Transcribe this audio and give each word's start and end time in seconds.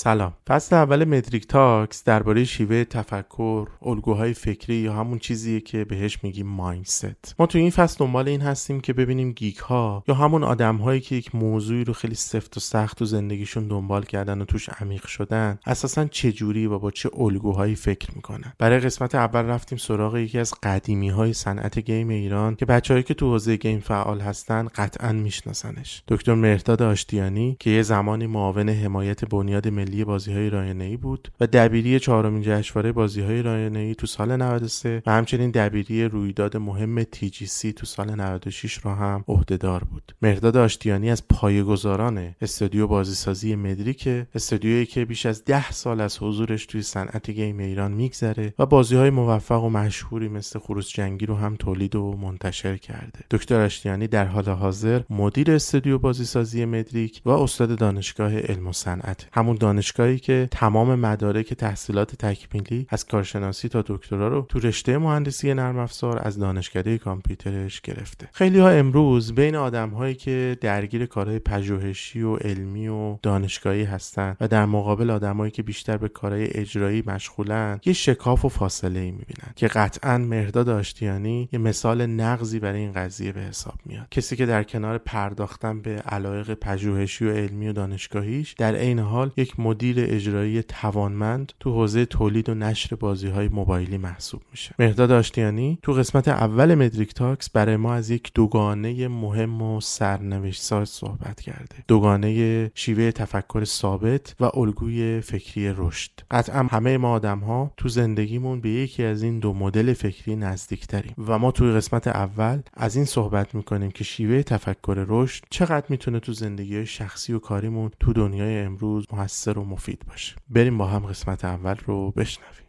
سلام. 0.00 0.32
فصل 0.48 0.76
اول 0.76 1.04
مدگیک 1.04 1.46
Talks 1.46 2.04
درباره 2.04 2.44
شیوه 2.44 2.84
تفکر 2.84 3.68
الگوهای 3.82 4.34
فکری 4.34 4.74
یا 4.74 4.92
همون 4.92 5.18
چیزیه 5.18 5.60
که 5.60 5.84
بهش 5.84 6.18
میگیم 6.22 6.46
mindset. 6.46 7.34
ما 7.38 7.46
تو 7.46 7.58
این 7.58 7.70
فصل 7.70 7.96
دنبال 7.98 8.28
این 8.28 8.40
هستیم 8.40 8.80
که 8.80 8.92
ببینیم 8.92 9.32
geek 9.32 9.56
ها 9.56 10.04
یا 10.08 10.14
همون 10.14 10.44
آدم 10.44 10.76
هایی 10.76 11.00
که 11.00 11.14
یک 11.16 11.34
موضوعی 11.34 11.84
رو 11.84 11.92
خیلی 11.92 12.14
سفت 12.14 12.56
و 12.56 12.60
سخت 12.60 12.98
تو 12.98 13.04
زندگیشون 13.04 13.68
دنبال 13.68 14.02
کردن 14.02 14.40
و 14.40 14.44
توش 14.44 14.68
عمیق 14.68 15.06
شدن 15.06 15.58
اساسا 15.66 16.04
چه 16.04 16.32
جوری 16.32 16.66
و 16.66 16.78
با 16.78 16.90
چه 16.90 17.10
الگوهایی 17.16 17.74
فکر 17.74 18.08
می‌کنن. 18.14 18.52
برای 18.58 18.80
قسمت 18.80 19.14
اول 19.14 19.42
رفتیم 19.42 19.78
سراغ 19.78 20.16
یکی 20.16 20.38
از 20.38 20.54
قدیمی 20.62 21.08
های 21.08 21.32
صنعت 21.32 21.78
game 21.78 22.08
ایران 22.08 22.54
که 22.54 22.66
بچه‌هایی 22.66 23.04
که 23.04 23.14
تو 23.14 23.30
حوزه 23.30 23.56
game 23.56 23.80
فعال 23.80 24.20
هستن 24.20 24.68
قطعا 24.74 25.12
میشناسنش. 25.12 26.02
دکتر 26.08 26.34
مهرداد 26.34 26.82
آشتیانی 26.82 27.56
که 27.60 27.70
یه 27.70 27.82
زمانی 27.82 28.26
معاون 28.26 28.68
حمایت 28.68 29.24
بنیاد 29.24 29.68
بازی 30.04 30.32
های 30.32 30.50
رایانه 30.50 30.84
ای 30.84 30.96
بود 30.96 31.28
و 31.40 31.46
دبیری 31.46 32.00
چهارمین 32.00 32.42
جشنواره 32.42 32.92
بازی 32.92 33.20
های 33.20 33.42
رایانه 33.42 33.78
ای 33.78 33.94
تو 33.94 34.06
سال 34.06 34.36
93 34.36 35.02
و 35.06 35.10
همچنین 35.12 35.50
دبیری 35.50 36.04
رویداد 36.04 36.56
مهم 36.56 37.04
سی 37.46 37.72
تو 37.72 37.86
سال 37.86 38.14
96 38.14 38.78
رو 38.78 38.90
هم 38.90 39.24
عهدهدار 39.28 39.84
بود. 39.84 40.14
مرداد 40.22 40.56
آشتیانی 40.56 41.10
از 41.10 41.28
پایه‌گذاران 41.28 42.34
استودیو 42.40 42.86
بازیسازی 42.86 43.54
مدریک 43.54 44.08
استودیویی 44.34 44.86
که 44.86 45.04
بیش 45.04 45.26
از 45.26 45.44
ده 45.44 45.70
سال 45.70 46.00
از 46.00 46.18
حضورش 46.22 46.66
توی 46.66 46.82
صنعت 46.82 47.30
گیم 47.30 47.58
ایران 47.58 47.92
میگذره 47.92 48.54
و 48.58 48.66
بازی 48.66 48.96
های 48.96 49.10
موفق 49.10 49.64
و 49.64 49.70
مشهوری 49.70 50.28
مثل 50.28 50.58
خروس 50.58 50.88
جنگی 50.88 51.26
رو 51.26 51.34
هم 51.34 51.56
تولید 51.56 51.96
و 51.96 52.16
منتشر 52.16 52.76
کرده. 52.76 53.20
دکتر 53.30 53.60
آشتیانی 53.60 54.06
در 54.06 54.24
حال 54.24 54.48
حاضر 54.48 55.00
مدیر 55.10 55.50
استودیو 55.50 55.98
بازیسازی 55.98 56.64
مدریک 56.64 57.22
و 57.24 57.30
استاد 57.30 57.78
دانشگاه 57.78 58.38
علم 58.38 58.66
و 58.66 58.72
صنعت. 58.72 59.28
همون 59.32 59.56
دانشگاهی 59.78 60.18
که 60.18 60.48
تمام 60.50 60.94
مدارک 60.94 61.54
تحصیلات 61.54 62.14
تکمیلی 62.14 62.86
از 62.88 63.06
کارشناسی 63.06 63.68
تا 63.68 63.84
دکترا 63.86 64.28
رو 64.28 64.46
تو 64.48 64.58
رشته 64.58 64.98
مهندسی 64.98 65.54
نرم 65.54 65.78
افزار 65.78 66.20
از 66.22 66.38
دانشکده 66.38 66.98
کامپیوترش 66.98 67.80
گرفته. 67.80 68.28
خیلی 68.32 68.58
ها 68.58 68.68
امروز 68.68 69.34
بین 69.34 69.56
آدم 69.56 69.90
هایی 69.90 70.14
که 70.14 70.58
درگیر 70.60 71.06
کارهای 71.06 71.38
پژوهشی 71.38 72.22
و 72.22 72.36
علمی 72.36 72.88
و 72.88 73.16
دانشگاهی 73.22 73.84
هستن 73.84 74.36
و 74.40 74.48
در 74.48 74.66
مقابل 74.66 75.10
آدمایی 75.10 75.50
که 75.50 75.62
بیشتر 75.62 75.96
به 75.96 76.08
کارهای 76.08 76.48
اجرایی 76.50 77.02
مشغولن 77.06 77.80
یه 77.84 77.92
شکاف 77.92 78.44
و 78.44 78.48
فاصله 78.48 79.00
ای 79.00 79.10
می‌بینن 79.10 79.52
که 79.56 79.68
قطعا 79.68 80.18
مهرداد 80.18 80.68
آشتیانی 80.68 81.48
یه 81.52 81.58
مثال 81.58 82.06
نقضی 82.06 82.58
برای 82.58 82.80
این 82.80 82.92
قضیه 82.92 83.32
به 83.32 83.40
حساب 83.40 83.74
میاد. 83.86 84.06
کسی 84.10 84.36
که 84.36 84.46
در 84.46 84.62
کنار 84.62 84.98
پرداختن 84.98 85.80
به 85.80 85.90
علایق 85.90 86.54
پژوهشی 86.54 87.24
و 87.24 87.32
علمی 87.32 87.68
و 87.68 87.72
دانشگاهیش 87.72 88.52
در 88.52 88.74
عین 88.74 88.98
حال 88.98 89.30
یک 89.36 89.60
مدیر 89.68 89.96
اجرایی 89.98 90.62
توانمند 90.62 91.52
تو 91.60 91.72
حوزه 91.72 92.06
تولید 92.06 92.48
و 92.48 92.54
نشر 92.54 92.96
بازی 92.96 93.28
های 93.28 93.48
موبایلی 93.48 93.98
محسوب 93.98 94.42
میشه. 94.50 94.74
مهداد 94.78 95.10
آشتیانی 95.10 95.78
تو 95.82 95.92
قسمت 95.92 96.28
اول 96.28 96.74
مدریک 96.74 97.14
تاکس 97.14 97.50
برای 97.50 97.76
ما 97.76 97.94
از 97.94 98.10
یک 98.10 98.30
دوگانه 98.34 99.08
مهم 99.08 99.62
و 99.62 99.80
سرنوشت 99.80 100.62
ساز 100.62 100.88
صحبت 100.88 101.40
کرده. 101.40 101.76
دوگانه 101.88 102.70
شیوه 102.74 103.10
تفکر 103.10 103.64
ثابت 103.64 104.34
و 104.40 104.50
الگوی 104.54 105.20
فکری 105.20 105.72
رشد. 105.76 106.10
قطعا 106.30 106.62
همه 106.70 106.98
ما 106.98 107.12
آدم 107.12 107.38
ها 107.38 107.72
تو 107.76 107.88
زندگیمون 107.88 108.60
به 108.60 108.70
یکی 108.70 109.04
از 109.04 109.22
این 109.22 109.38
دو 109.38 109.54
مدل 109.54 109.92
فکری 109.92 110.36
نزدیکتریم 110.36 111.14
و 111.28 111.38
ما 111.38 111.50
توی 111.50 111.72
قسمت 111.72 112.06
اول 112.06 112.60
از 112.74 112.96
این 112.96 113.04
صحبت 113.04 113.54
می‌کنیم 113.54 113.90
که 113.90 114.04
شیوه 114.04 114.42
تفکر 114.42 115.04
رشد 115.08 115.44
چقدر 115.50 115.86
می‌تونه 115.88 116.20
تو 116.20 116.32
زندگی 116.32 116.86
شخصی 116.86 117.32
و 117.32 117.38
کاریمون 117.38 117.90
تو 118.00 118.12
دنیای 118.12 118.58
امروز 118.58 119.06
موثر 119.12 119.57
و 119.58 119.64
مفید 119.64 120.02
باشه. 120.08 120.36
بریم 120.50 120.78
با 120.78 120.86
هم 120.86 121.06
قسمت 121.06 121.44
اول 121.44 121.74
رو 121.86 122.10
بشنویم. 122.10 122.68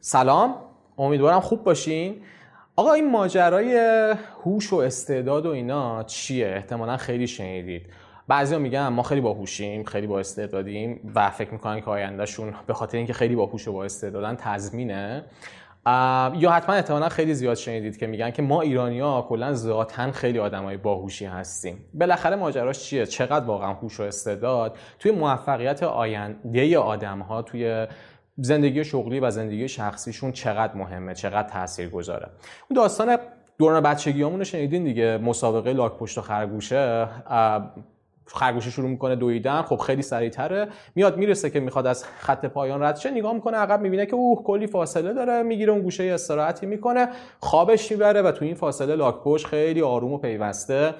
سلام. 0.00 0.54
امیدوارم 0.98 1.40
خوب 1.40 1.64
باشین. 1.64 2.16
آقا 2.76 2.92
این 2.92 3.10
ماجرای 3.10 3.76
هوش 4.44 4.72
و 4.72 4.76
استعداد 4.76 5.46
و 5.46 5.50
اینا 5.50 6.02
چیه؟ 6.02 6.46
احتمالا 6.46 6.96
خیلی 6.96 7.26
شنیدید. 7.26 7.86
بعضیا 8.28 8.58
میگن 8.58 8.88
ما 8.88 9.02
خیلی 9.02 9.20
باهوشیم 9.20 9.84
خیلی 9.84 10.06
با 10.06 10.20
استعدادیم 10.20 11.12
و 11.14 11.30
فکر 11.30 11.50
می‌کنن 11.50 11.80
که 11.80 11.86
آیندهشون 11.86 12.54
به 12.66 12.74
خاطر 12.74 12.98
اینکه 12.98 13.12
خیلی 13.12 13.36
باهوش 13.36 13.68
و 13.68 13.72
با 13.72 13.84
استعدادن 13.84 14.34
تضمینه. 14.34 15.24
یا 15.86 16.50
حتما 16.50 16.74
احتمالا 16.74 17.08
خیلی 17.08 17.34
زیاد 17.34 17.54
شنیدید 17.54 17.96
که 17.96 18.06
میگن 18.06 18.30
که 18.30 18.42
ما 18.42 18.60
ایرانی 18.60 19.00
ها 19.00 19.26
کلا 19.28 19.52
ذاتا 19.52 20.12
خیلی 20.12 20.38
آدمای 20.38 20.76
باهوشی 20.76 21.24
هستیم. 21.24 21.84
بالاخره 21.94 22.36
ماجراش 22.36 22.78
چیه؟ 22.78 23.06
چقدر 23.06 23.44
واقعا 23.44 23.72
هوش 23.72 24.00
و 24.00 24.02
استعداد 24.02 24.76
توی 24.98 25.10
موفقیت 25.10 25.82
آینده 25.82 26.78
آدم 26.78 27.18
ها 27.18 27.42
توی 27.42 27.86
زندگی 28.36 28.84
شغلی 28.84 29.20
و 29.20 29.30
زندگی 29.30 29.68
شخصیشون 29.68 30.32
چقدر 30.32 30.74
مهمه 30.74 31.14
چقدر 31.14 31.48
تاثیر 31.48 31.88
گذاره 31.88 32.28
اون 32.70 32.76
داستان 32.76 33.18
دوران 33.58 33.82
بچگیامون 33.82 34.38
رو 34.38 34.44
شنیدین 34.44 34.84
دیگه 34.84 35.18
مسابقه 35.18 35.72
لاک 35.72 35.92
پشت 35.92 36.18
و 36.18 36.20
خرگوشه. 36.20 37.08
خرگوشه 38.26 38.70
شروع 38.70 38.88
می‌کنه 38.90 39.16
دویدن 39.16 39.62
خب 39.62 39.76
خیلی 39.76 40.02
سریعتره. 40.02 40.68
میاد 40.94 41.16
می‌رسه 41.16 41.50
که 41.50 41.60
می‌خواد 41.60 41.86
از 41.86 42.04
خط 42.04 42.46
پایان 42.46 42.82
رد 42.82 42.96
شه 42.96 43.10
نگاه 43.10 43.32
می‌کنه 43.32 43.56
عقب 43.56 43.80
می‌بینه 43.80 44.06
که 44.06 44.14
اوه 44.14 44.42
کلی 44.44 44.66
فاصله 44.66 45.12
داره. 45.12 45.42
می‌گیره 45.42 45.72
اون 45.72 45.82
گوشه 45.82 46.04
استراحتی 46.04 46.66
می‌کنه 46.66 47.08
خوابش 47.40 47.92
می‌بره 47.92 48.22
و 48.22 48.32
تو 48.32 48.44
این 48.44 48.54
فاصله 48.54 48.94
لاک 48.94 49.44
خیلی 49.46 49.82
آروم 49.82 50.12
و 50.12 50.18
پیوسته 50.18 50.94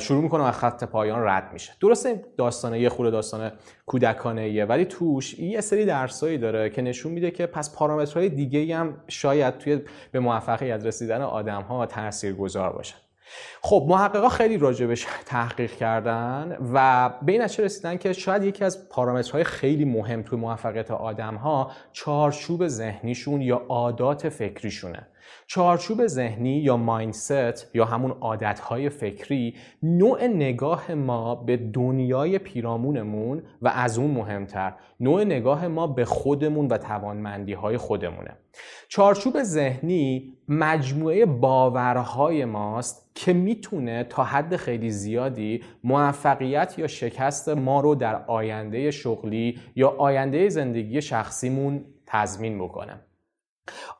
شروع 0.00 0.22
می‌کنه 0.22 0.44
از 0.44 0.54
خط 0.54 0.84
پایان 0.84 1.22
رد 1.24 1.52
میشه. 1.52 1.72
درسته 1.80 2.24
داستانه 2.36 2.80
یه 2.80 2.88
خوره 2.88 3.10
داستانه 3.10 3.52
کودکانه 3.86 4.40
ایه 4.40 4.64
ولی 4.64 4.84
توش 4.84 5.38
یه 5.38 5.60
سری 5.60 5.84
درسایی 5.84 6.38
داره 6.38 6.70
که 6.70 6.82
نشون 6.82 7.12
میده 7.12 7.30
که 7.30 7.46
پس 7.46 7.76
پارامترهای 7.76 8.28
دیگه 8.28 8.76
هم 8.76 8.96
شاید 9.08 9.58
توی 9.58 9.80
به 10.12 10.20
موفقیت 10.20 10.86
رسیدن 10.86 11.22
آدم 11.22 11.62
ها 11.62 11.86
تاثیرگذار 11.86 12.72
باشن. 12.72 12.96
خب 13.62 13.86
محققا 13.88 14.28
خیلی 14.28 14.58
راجبش 14.58 15.06
تحقیق 15.26 15.72
کردن 15.72 16.58
و 16.74 17.10
به 17.22 17.32
این 17.32 17.42
نتیجه 17.42 17.64
رسیدن 17.64 17.96
که 17.96 18.12
شاید 18.12 18.44
یکی 18.44 18.64
از 18.64 18.88
پارامترهای 18.88 19.44
خیلی 19.44 19.84
مهم 19.84 20.22
توی 20.22 20.38
موفقیت 20.38 20.90
آدم 20.90 21.34
ها 21.34 21.70
چارچوب 21.92 22.68
ذهنیشون 22.68 23.40
یا 23.40 23.56
عادات 23.68 24.28
فکریشونه. 24.28 25.06
چارچوب 25.46 26.06
ذهنی 26.06 26.58
یا 26.58 26.76
مایندست 26.76 27.70
یا 27.74 27.84
همون 27.84 28.10
عادتهای 28.10 28.88
فکری 28.88 29.54
نوع 29.82 30.26
نگاه 30.26 30.94
ما 30.94 31.34
به 31.34 31.56
دنیای 31.56 32.38
پیرامونمون 32.38 33.42
و 33.62 33.68
از 33.68 33.98
اون 33.98 34.10
مهمتر 34.10 34.74
نوع 35.00 35.24
نگاه 35.24 35.68
ما 35.68 35.86
به 35.86 36.04
خودمون 36.04 36.68
و 36.68 36.78
توانمندی 36.78 37.52
های 37.52 37.76
خودمونه. 37.76 38.36
چارچوب 38.88 39.42
ذهنی 39.42 40.34
مجموعه 40.48 41.26
باورهای 41.26 42.44
ماست 42.44 43.10
که 43.14 43.32
می‌تونه 43.32 44.04
تا 44.04 44.24
حد 44.24 44.56
خیلی 44.56 44.90
زیادی 44.90 45.62
موفقیت 45.84 46.74
یا 46.78 46.86
شکست 46.86 47.48
ما 47.48 47.80
رو 47.80 47.94
در 47.94 48.24
آینده 48.26 48.90
شغلی 48.90 49.58
یا 49.76 49.88
آینده 49.88 50.48
زندگی 50.48 51.02
شخصیمون 51.02 51.84
تضمین 52.06 52.58
بکنه. 52.58 53.00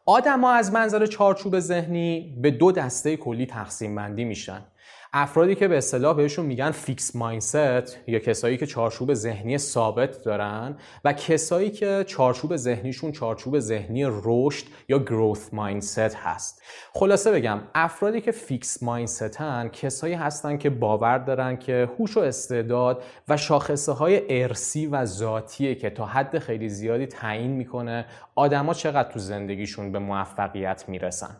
ها 0.06 0.52
از 0.52 0.72
منظر 0.72 1.06
چارچوب 1.06 1.58
ذهنی 1.58 2.38
به 2.42 2.50
دو 2.50 2.72
دسته 2.72 3.16
کلی 3.16 3.47
تقسیم 3.47 3.94
بندی 3.94 4.25
میشن. 4.25 4.64
افرادی 5.16 5.54
که 5.54 5.69
به 5.69 5.78
اصطلاح 5.78 6.16
بهشون 6.16 6.47
میگن 6.47 6.70
فیکس 6.70 7.16
مایندست 7.16 7.97
یا 8.06 8.19
کسایی 8.19 8.56
که 8.56 8.66
چارچوب 8.66 9.14
ذهنی 9.14 9.59
ثابت 9.59 10.22
دارن 10.24 10.77
و 11.04 11.12
کسایی 11.12 11.71
که 11.71 12.04
چارچوب 12.09 12.56
ذهنیشون 12.56 13.12
چارچوب 13.12 13.59
ذهنی 13.59 14.04
رشد 14.06 14.66
یا 14.89 14.98
گروث 14.98 15.48
مایندست 15.53 16.15
هست. 16.15 16.62
خلاصه 16.92 17.33
بگم 17.33 17.60
افرادی 17.74 18.21
که 18.21 18.33
فیکس 18.33 18.83
مایندستن 18.83 19.68
کسایی 19.68 20.15
هستن 20.15 20.56
که 20.56 20.71
باور 20.71 21.18
دارن 21.18 21.56
که 21.56 21.89
هوش 21.98 22.16
و 22.16 22.21
استعداد 22.21 23.03
و 23.28 23.36
شاخصه 23.36 23.92
های 23.92 24.42
ارسی 24.42 24.86
و 24.86 25.04
ذاتیه 25.04 25.74
که 25.74 25.91
تا 25.91 26.06
حد 26.06 26.39
خیلی 26.39 26.68
زیادی 26.68 27.06
تعیین 27.06 27.50
می‌کنه 27.50 28.06
آدما 28.34 28.74
چقدر 28.74 29.12
تو 29.12 29.18
زندگیشون 29.18 29.92
به 29.92 29.98
موفقیت 29.98 30.84
می‌رسن. 30.89 31.36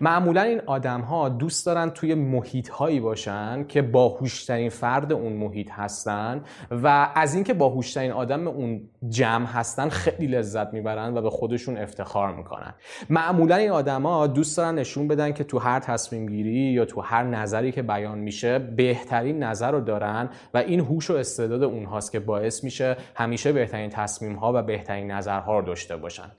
معمولا 0.00 0.42
این 0.42 0.60
آدم 0.66 1.36
دوست 1.38 1.66
دارن 1.66 1.90
توی 1.90 2.14
محیط 2.14 2.68
هایی 2.68 3.00
باشن 3.18 3.64
که 3.64 3.82
باهوشترین 3.82 4.68
فرد 4.68 5.12
اون 5.12 5.32
محیط 5.32 5.70
هستن 5.70 6.44
و 6.70 7.10
از 7.14 7.34
اینکه 7.34 7.54
باهوشترین 7.54 8.12
آدم 8.12 8.48
اون 8.48 8.80
جمع 9.08 9.46
هستن 9.46 9.88
خیلی 9.88 10.26
لذت 10.26 10.72
می‌برن 10.72 11.16
و 11.16 11.22
به 11.22 11.30
خودشون 11.30 11.76
افتخار 11.76 12.34
می‌کنن. 12.34 12.74
معمولا 13.10 13.56
این 13.56 13.70
آدما 13.70 14.26
دوست 14.26 14.56
دارن 14.56 14.74
نشون 14.74 15.08
بدن 15.08 15.32
که 15.32 15.44
تو 15.44 15.58
هر 15.58 15.80
تصمیم 15.80 16.26
گیری 16.26 16.72
یا 16.72 16.84
تو 16.84 17.00
هر 17.00 17.22
نظری 17.22 17.72
که 17.72 17.82
بیان 17.82 18.18
میشه 18.18 18.58
بهترین 18.58 19.42
نظر 19.42 19.70
رو 19.70 19.80
دارن 19.80 20.30
و 20.54 20.58
این 20.58 20.80
هوش 20.80 21.10
و 21.10 21.14
استعداد 21.14 21.62
اونهاست 21.62 22.12
که 22.12 22.20
باعث 22.20 22.64
میشه 22.64 22.96
همیشه 23.14 23.52
بهترین 23.52 23.90
تصمیم 23.90 24.36
ها 24.36 24.52
و 24.54 24.62
بهترین 24.62 25.10
نظرها 25.10 25.58
رو 25.58 25.66
داشته 25.66 25.96
باشن. 25.96 26.30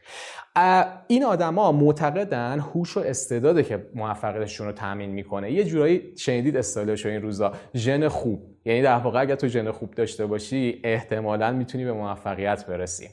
این 1.08 1.24
آدما 1.24 1.72
معتقدن 1.72 2.60
هوش 2.60 2.98
و 2.98 3.00
استعداده 3.00 3.64
که 3.64 3.86
موفقیتشون 3.96 4.68
رو 4.68 4.74
تامین 4.74 5.10
می‌کنه. 5.10 5.52
یه 5.52 5.64
جورایی 5.64 6.02
شنیدید 6.18 6.58
اصطلاحش 6.58 7.06
این 7.06 7.22
روزا. 7.22 7.54
ژن 7.76 8.08
خوب. 8.08 8.42
یعنی 8.66 8.82
در 8.82 8.98
واقع 8.98 9.22
اگر 9.22 9.36
تو 9.36 9.48
ژن 9.48 9.72
خوب 9.72 9.92
داشته 9.92 10.26
باشی 10.26 10.82
احتمالا 10.84 11.52
می‌تونی 11.52 11.86
به 11.86 11.94
موفقیت 11.94 12.66
برسی. 12.66 13.10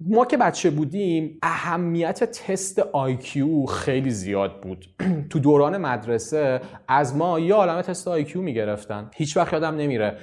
ما 0.00 0.24
که 0.24 0.36
بچه 0.36 0.70
بودیم 0.70 1.38
اهمیت 1.42 2.24
تست 2.24 2.78
IQ 2.78 3.66
خیلی 3.66 4.10
زیاد 4.10 4.60
بود. 4.60 4.86
تو 5.30 5.38
دوران 5.38 5.76
مدرسه 5.76 6.60
از 6.88 7.16
ما 7.16 7.40
یه 7.40 7.54
عالم 7.54 7.82
تست 7.82 8.08
IQ 8.08 8.42
می‌گرفتن. 8.42 9.10
هیچ 9.14 9.36
وقت 9.36 9.52
یادم 9.52 9.76
نمیره. 9.76 10.16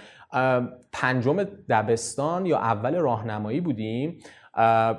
پنجم 0.92 1.44
دبستان 1.70 2.46
یا 2.46 2.58
اول 2.58 2.96
راهنمایی 2.96 3.62
بودیم. 3.62 4.20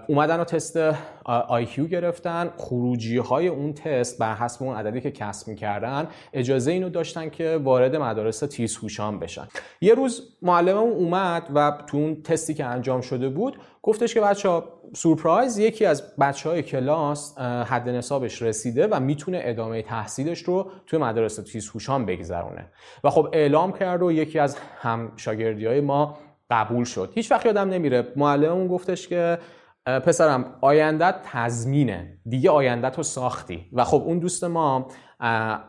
اومدن 0.09 0.41
و 0.41 0.45
تست 0.45 0.79
IQ 1.25 1.87
گرفتن. 1.87 2.51
خروجی 2.57 3.17
های 3.17 3.49
اون 3.49 3.73
تست 3.73 4.19
بر 4.19 4.35
حسب 4.35 4.63
اون 4.63 4.77
عددی 4.77 5.01
که 5.01 5.11
کسب 5.11 5.49
می‌کردن 5.49 6.09
اجازه 6.33 6.73
اینو 6.73 6.89
داشتن 6.89 7.31
که 7.31 7.61
وارد 7.65 7.97
مدارس 7.97 8.39
تیزهوشان 8.39 9.19
بشن. 9.19 9.49
یه 9.81 9.95
روز 9.95 10.37
معلممون 10.43 10.93
اومد 10.93 11.43
و 11.55 11.73
تو 11.87 11.97
اون 11.97 12.23
تستی 12.23 12.55
که 12.55 12.65
انجام 12.65 13.01
شده 13.01 13.29
بود 13.29 13.59
گفتش 13.83 14.15
که 14.15 14.21
بچه 14.21 14.49
ها 14.49 14.65
سورپرایز 14.95 15.59
یکی 15.59 15.87
از 15.87 16.17
بچه 16.17 16.49
های 16.49 16.63
کلاس 16.63 17.39
حد 17.39 17.89
نصابش 17.89 18.43
رسیده 18.43 18.87
و 18.87 19.01
می‌تونه 19.01 19.41
ادامه 19.45 19.83
تحصیلش 19.83 20.43
رو 20.43 20.71
توی 20.87 20.99
مدارس 20.99 21.37
تیزهوشان 21.37 22.07
بگذرونه. 22.07 22.67
و 23.05 23.11
خب 23.11 23.29
اعلام 23.33 23.73
کرد 23.73 24.03
و 24.03 24.13
یکی 24.13 24.39
از 24.39 24.57
هم 24.81 25.13
شاگردی 25.17 25.67
های 25.67 25.81
ما 25.81 26.19
قبول 26.51 26.85
شد. 26.85 27.13
هیچ 27.15 27.33
وقت 27.33 27.47
یادم 27.47 27.69
نمیره. 27.69 28.09
معلممون 28.17 28.69
گفتش 28.69 29.09
که 29.09 29.39
پسرم 29.87 30.45
آیندت 30.61 31.15
تضمینه. 31.33 32.19
دیگه 32.27 32.51
آیندت 32.51 32.97
رو 32.97 33.03
ساختی. 33.03 33.67
و 33.73 33.85
خب 33.85 34.03
اون 34.07 34.19
دوست 34.19 34.45
ما 34.45 34.89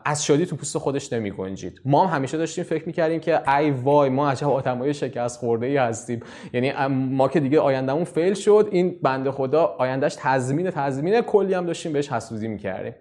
از 0.04 0.24
شادی 0.24 0.46
تو 0.46 0.56
پوست 0.56 0.78
خودش 0.78 1.12
نمی 1.12 1.30
گنجید 1.30 1.80
ما 1.84 2.06
هم 2.06 2.16
همیشه 2.16 2.38
داشتیم 2.38 2.64
فکر 2.64 2.86
می‌کردیم 2.86 3.20
که 3.20 3.56
ای 3.56 3.70
وای 3.70 4.08
ما 4.08 4.30
عجب 4.30 4.48
آدمای 4.48 4.94
شکست 4.94 5.38
خورده 5.38 5.66
ای 5.66 5.76
هستیم. 5.76 6.20
یعنی 6.52 6.72
ما 6.88 7.28
که 7.28 7.40
دیگه 7.40 7.60
آیندهمون 7.60 8.04
فیل 8.04 8.34
شد. 8.34 8.68
این 8.70 8.98
بنده 9.02 9.30
خدا 9.30 9.64
آیندهش 9.78 10.16
تضمین 10.18 10.70
تضمینه 10.70 11.22
کلی 11.22 11.54
هم 11.54 11.66
داشتیم 11.66 11.92
بهش 11.92 12.12
حسودی 12.12 12.48
می‌کردیم. 12.48 12.94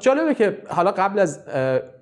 جالبه 0.00 0.34
که 0.34 0.58
حالا 0.68 0.90
قبل 0.90 1.18
از 1.18 1.40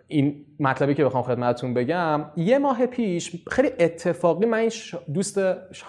این 0.08 0.44
مطلبی 0.60 0.94
که 0.94 1.04
بخوام 1.04 1.22
خدمتتون 1.22 1.74
بگم 1.74 2.24
یه 2.36 2.58
ماه 2.58 2.86
پیش 2.86 3.44
خیلی 3.50 3.70
اتفاقی 3.78 4.46
من 4.46 4.58
این 4.58 4.70
دوست 5.14 5.40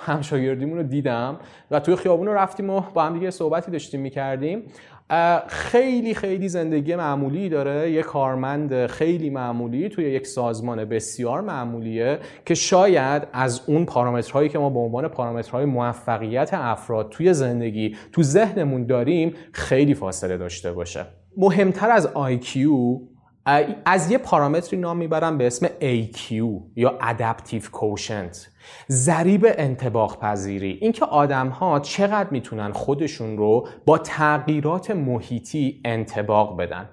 همشاگردیمون 0.05 0.77
رو 0.77 0.83
دیدم 0.83 1.39
و 1.71 1.79
توی 1.79 1.95
خیابون 1.95 2.27
رو 2.27 2.33
رفتیم 2.33 2.69
و 2.69 2.81
با 2.93 3.03
هم 3.03 3.13
دیگه 3.13 3.31
صحبتی 3.31 3.71
داشتیم 3.71 4.01
می‌کردیم. 4.01 4.63
خیلی 5.47 6.13
خیلی 6.13 6.49
زندگی 6.49 6.95
معمولی 6.95 7.49
داره. 7.49 7.91
یه 7.91 8.03
کارمند 8.03 8.85
خیلی 8.85 9.29
معمولی 9.29 9.89
توی 9.89 10.05
یک 10.05 10.27
سازمان 10.27 10.85
بسیار 10.85 11.41
معمولیه 11.41 12.19
که 12.45 12.53
شاید 12.53 13.27
از 13.33 13.61
اون 13.67 13.85
پارامترهایی 13.85 14.49
که 14.49 14.59
ما 14.59 14.69
به 14.69 14.79
عنوان 14.79 15.07
پارامترهای 15.07 15.65
موفقیت 15.65 16.49
افراد 16.53 17.09
توی 17.09 17.33
زندگی 17.33 17.95
تو 18.11 18.23
ذهنمون 18.23 18.85
داریم 18.85 19.33
خیلی 19.51 19.93
فاصله 19.93 20.37
داشته 20.37 20.71
باشه. 20.71 21.05
مهمتر 21.37 21.91
از 21.91 22.07
IQ 22.07 22.57
از 23.85 24.11
یه 24.11 24.17
پارامتری 24.17 24.79
نام 24.79 24.97
می‌برم 24.97 25.37
به 25.37 25.47
اسم 25.47 25.67
AQ 25.67 26.31
یا 26.75 26.99
Adaptive 27.01 27.63
Quotient. 27.63 28.37
ضریب 28.89 29.45
انتباق 29.57 30.19
پذیری. 30.19 30.77
اینکه 30.81 31.05
آدم 31.05 31.47
ها 31.49 31.79
چقدر 31.79 32.29
می‌تونن 32.29 32.71
خودشون 32.71 33.37
رو 33.37 33.67
با 33.85 33.97
تغییرات 33.97 34.91
محیطی 34.91 35.81
انتباق 35.85 36.57
بدن. 36.57 36.89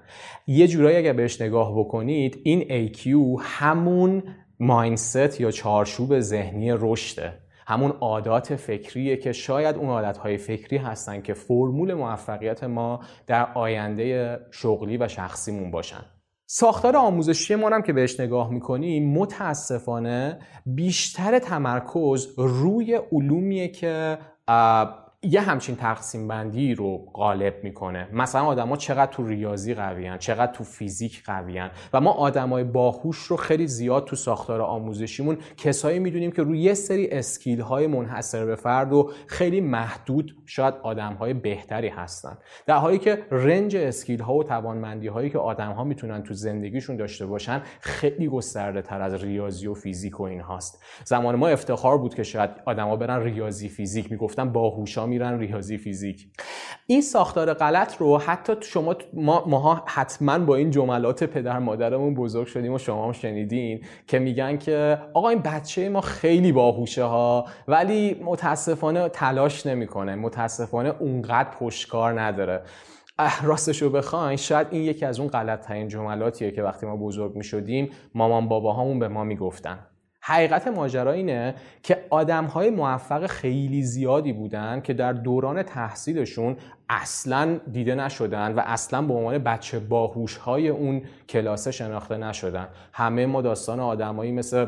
یه 0.47 0.67
جورایی 0.67 0.97
اگر 0.97 1.13
بهش 1.13 1.41
نگاه 1.41 1.79
بکنید 1.79 2.39
این 2.43 2.91
AQ 2.91 3.07
همون 3.41 4.23
ماینست 4.59 5.41
یا 5.41 5.51
چارچوب 5.51 6.19
ذهنی 6.19 6.71
رشده. 6.71 7.33
همون 7.67 7.91
عادات 7.91 8.55
فکریه 8.55 9.17
که 9.17 9.31
شاید 9.31 9.75
اون 9.75 9.89
عادتهای 9.89 10.37
فکری 10.37 10.77
هستن 10.77 11.21
که 11.21 11.33
فرمول 11.33 11.93
موفقیت 11.93 12.63
ما 12.63 12.99
در 13.27 13.47
آینده 13.53 14.39
شغلی 14.51 14.97
و 14.97 15.07
شخصیمون 15.07 15.71
باشن. 15.71 16.16
ساختار 16.49 16.97
آموزشی 16.97 17.55
ما 17.55 17.69
هم 17.69 17.81
که 17.81 17.93
بهش 17.93 18.19
نگاه 18.19 18.51
می‌کنیم 18.51 19.13
متاسفانه 19.13 20.39
بیشتر 20.65 21.39
تمرکز 21.39 22.27
روی 22.37 22.99
علومیه 23.11 23.67
که 23.67 24.17
یه 25.23 25.41
همچین 25.41 25.75
تقسیم 25.75 26.27
بندی 26.27 26.75
رو 26.75 26.97
غالب 26.97 27.53
می‌کنه. 27.63 28.07
مثلا 28.13 28.45
آدما 28.45 28.77
چقدر 28.77 29.11
تو 29.11 29.27
ریاضی 29.27 29.73
قویان 29.73 30.17
چقدر 30.17 30.51
تو 30.51 30.63
فیزیک 30.63 31.23
قویان 31.25 31.71
و 31.93 32.01
ما 32.01 32.11
آدمای 32.11 32.63
باهوش 32.63 33.17
رو 33.17 33.37
خیلی 33.37 33.67
زیاد 33.67 34.05
تو 34.05 34.15
ساختار 34.15 34.61
آموزشیمون 34.61 35.37
کسایی 35.57 35.99
می‌دونیم 35.99 36.31
که 36.31 36.41
روی 36.41 36.59
یه 36.59 36.73
سری 36.73 37.07
اسکیل 37.07 37.61
های 37.61 37.87
منحصر 37.87 38.45
به 38.45 38.55
فرد 38.55 38.93
و 38.93 39.11
خیلی 39.27 39.61
محدود 39.61 40.35
شاید 40.45 40.73
آدم 40.83 41.13
های 41.13 41.33
بهتری 41.33 41.87
هستن. 41.87 42.37
در 42.65 42.75
حالی 42.75 42.97
که 42.97 43.23
رنج 43.31 43.75
اسکیل 43.75 44.21
ها 44.21 44.33
و 44.33 44.43
توانمندی 44.43 45.07
هایی 45.07 45.29
که 45.29 45.39
آدم 45.39 45.71
ها 45.71 45.83
می‌تونن 45.83 46.23
تو 46.23 46.33
زندگیشون 46.33 46.97
داشته 46.97 47.25
باشن 47.25 47.61
خیلی 47.79 48.27
گسترده 48.27 48.81
تر 48.81 49.01
از 49.01 49.23
ریاضی 49.23 49.67
و 49.67 49.73
فیزیک 49.73 50.19
و 50.19 50.23
این 50.23 50.41
هاست 50.41 50.83
زمان 51.05 51.35
ما 51.35 51.47
افتخار 51.47 51.97
بود 51.97 52.15
که 52.15 52.23
شاید 52.23 52.49
آدما 52.65 52.95
برن 52.95 53.23
ریاضی 53.23 53.69
فیزیک 53.69 54.11
می‌گفتن 54.11 54.51
باهوشا 54.51 55.06
میرن 55.07 55.39
ریاضی 55.39 55.77
فیزیک. 55.77 56.27
این 56.87 57.01
ساختار 57.01 57.53
غلط 57.53 57.97
رو 57.97 58.17
حتی 58.17 58.53
شما 58.61 58.95
ما 59.13 59.43
ماها 59.47 59.83
حتما 59.85 60.39
با 60.39 60.55
این 60.55 60.71
جملات 60.71 61.23
پدر 61.23 61.59
مادرمون 61.59 62.13
بزرگ 62.15 62.47
شدیم 62.47 62.73
و 62.73 62.77
شما 62.77 63.05
هم 63.05 63.11
شنیدین 63.11 63.81
که 64.07 64.19
میگن 64.19 64.57
که 64.57 64.97
آقا 65.13 65.29
این 65.29 65.39
بچه 65.39 65.89
ما 65.89 66.01
خیلی 66.01 66.51
باهوشه 66.51 67.03
ها 67.03 67.45
ولی 67.67 68.21
متاسفانه 68.23 69.09
تلاش 69.09 69.65
نمی‌کنه. 69.65 70.15
متاسفانه 70.15 70.93
اونقدر 70.99 71.49
پشتکار 71.49 72.21
نداره. 72.21 72.61
راستش 73.43 73.81
رو 73.81 73.89
بخواین 73.89 74.37
شاید 74.37 74.67
این 74.71 74.83
یکی 74.83 75.05
از 75.05 75.19
اون 75.19 75.29
غلط 75.29 75.67
ترین 75.67 75.87
جملاتیه 75.87 76.51
که 76.51 76.63
وقتی 76.63 76.85
ما 76.85 76.95
بزرگ 76.95 77.35
می 77.35 77.43
شدیم 77.43 77.89
مامان 78.15 78.47
باباهامون 78.47 78.99
به 78.99 79.07
ما 79.07 79.23
می‌گفتن. 79.23 79.79
حقیقت 80.27 80.67
ماجرا 80.67 81.11
اینه 81.11 81.55
که 81.83 82.05
آدم 82.09 82.45
های 82.45 82.69
موفق 82.69 83.27
خیلی 83.27 83.83
زیادی 83.83 84.33
بودن 84.33 84.81
که 84.81 84.93
در 84.93 85.13
دوران 85.13 85.63
تحصیلشون 85.63 86.57
اصلا 86.89 87.59
دیده 87.71 87.95
نشدن 87.95 88.53
و 88.55 88.61
اصلا 88.65 89.01
به 89.01 89.13
عنوان 89.13 89.37
بچه 89.37 89.79
باهوش 89.79 90.37
های 90.37 90.69
اون 90.69 91.01
کلاسه 91.29 91.71
شناخته 91.71 92.17
نشدن. 92.17 92.67
همه 92.93 93.25
ما 93.25 93.41
داستان 93.41 93.79
آدمایی 93.79 94.31
مثل 94.31 94.65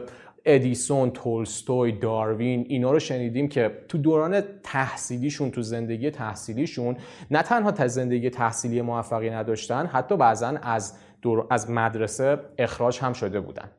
ادیسون، 0.56 1.12
تولستوی، 1.12 1.92
داروین 1.92 2.66
اینا 2.70 2.92
رو 2.92 3.00
شنیدیم 3.00 3.48
که 3.48 3.72
تو 3.88 3.98
دوران 3.98 4.42
تحصیلیشون 4.64 5.52
تو 5.52 5.62
زندگی 5.62 6.12
تحصیلیشون 6.12 6.98
نه 7.32 7.42
تنها 7.42 7.72
تا 7.72 7.88
زندگی 7.88 8.30
تحصیلی 8.30 8.82
موفقی 8.82 9.30
نداشتن 9.30 9.86
حتی 9.86 10.18
بعضا 10.18 10.54
از 10.62 10.98
دور... 11.22 11.48
از 11.50 11.70
مدرسه 11.72 12.40
اخراج 12.58 13.00
هم 13.00 13.14
شده 13.14 13.40
بودن. 13.40 13.72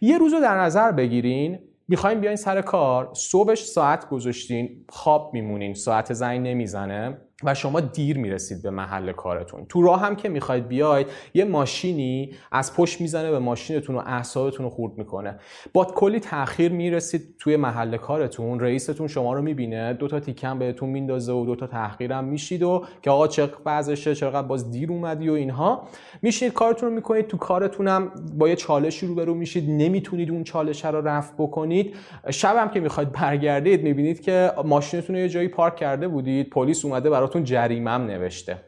یه 0.00 0.18
روز 0.18 0.32
رو 0.32 0.40
در 0.40 0.60
نظر 0.60 0.92
بگیرین 0.92 1.58
می‌خوایم 1.88 2.20
بیاین 2.20 2.36
سر 2.36 2.60
کار 2.60 3.10
صبحش 3.14 3.64
ساعت 3.64 4.08
گذاشتین 4.08 4.84
خواب 4.88 5.30
میمونین 5.34 5.74
ساعت 5.74 6.12
زنگ 6.12 6.46
نمی‌زنه. 6.46 7.18
و 7.44 7.54
شما 7.54 7.80
دیر 7.80 8.18
می‌رسید 8.18 8.62
به 8.62 8.70
محل 8.70 9.12
کارتون. 9.12 9.66
تو 9.68 9.82
راه 9.82 10.00
هم 10.00 10.16
که 10.16 10.28
می‌خواید 10.28 10.68
بیاید 10.68 11.06
یه 11.34 11.44
ماشینی 11.44 12.32
از 12.52 12.74
پشت 12.74 13.00
می‌زنه 13.00 13.30
به 13.30 13.38
ماشینتون 13.38 13.96
و 13.96 14.02
اعصابتون 14.06 14.64
رو 14.64 14.70
خورد 14.70 14.98
می‌کنه. 14.98 15.38
با 15.72 15.84
کلی 15.84 16.20
تاخیر 16.20 16.72
می‌رسید 16.72 17.34
توی 17.38 17.56
محل 17.56 17.96
کارتون 17.96 18.60
رئیستون 18.60 19.06
شما 19.06 19.32
رو 19.32 19.42
می‌بینه 19.42 19.92
دو 19.92 20.08
تا 20.08 20.20
تیکم 20.20 20.58
بهتون 20.58 20.88
میندازه 20.88 21.32
و 21.32 21.44
دو 21.46 21.56
تا 21.56 21.66
تحقیرم 21.66 22.24
میشید 22.24 22.62
و 22.62 22.84
که 23.02 23.10
آقا 23.10 23.26
چه 23.26 23.48
وضعشه 23.66 24.14
چقدر 24.14 24.46
باز 24.46 24.70
دیر 24.70 24.92
اومدی 24.92 25.28
و 25.28 25.32
اینها. 25.32 25.88
میشید 26.22 26.52
کارتون 26.52 26.88
رو 26.88 26.94
می‌کنید 26.94 27.26
تو 27.26 27.36
کارتونم 27.36 28.12
با 28.38 28.48
یه 28.48 28.56
چالشی 28.56 29.06
روبرو 29.06 29.34
میشید. 29.34 29.70
نمی‌تونید 29.70 30.30
اون 30.30 30.44
چالش 30.44 30.84
رو 30.84 31.08
رفع 31.08 31.34
بکنید. 31.38 31.94
شبم 32.30 32.68
که 32.68 32.80
می‌خواید 32.80 33.12
برگردید 33.12 33.82
می‌بینید 33.82 34.20
که 34.20 34.52
ماشینتون 34.64 35.16
رو 35.16 35.22
یه 35.22 35.28
جایی 35.28 35.48
پارک 35.48 35.76
کرده 35.76 36.08
بودید. 36.08 36.50
پلیس 36.50 36.84
اومده 36.84 37.10
براتون 37.28 37.44
جریمم 37.44 38.06
نوشته. 38.06 38.60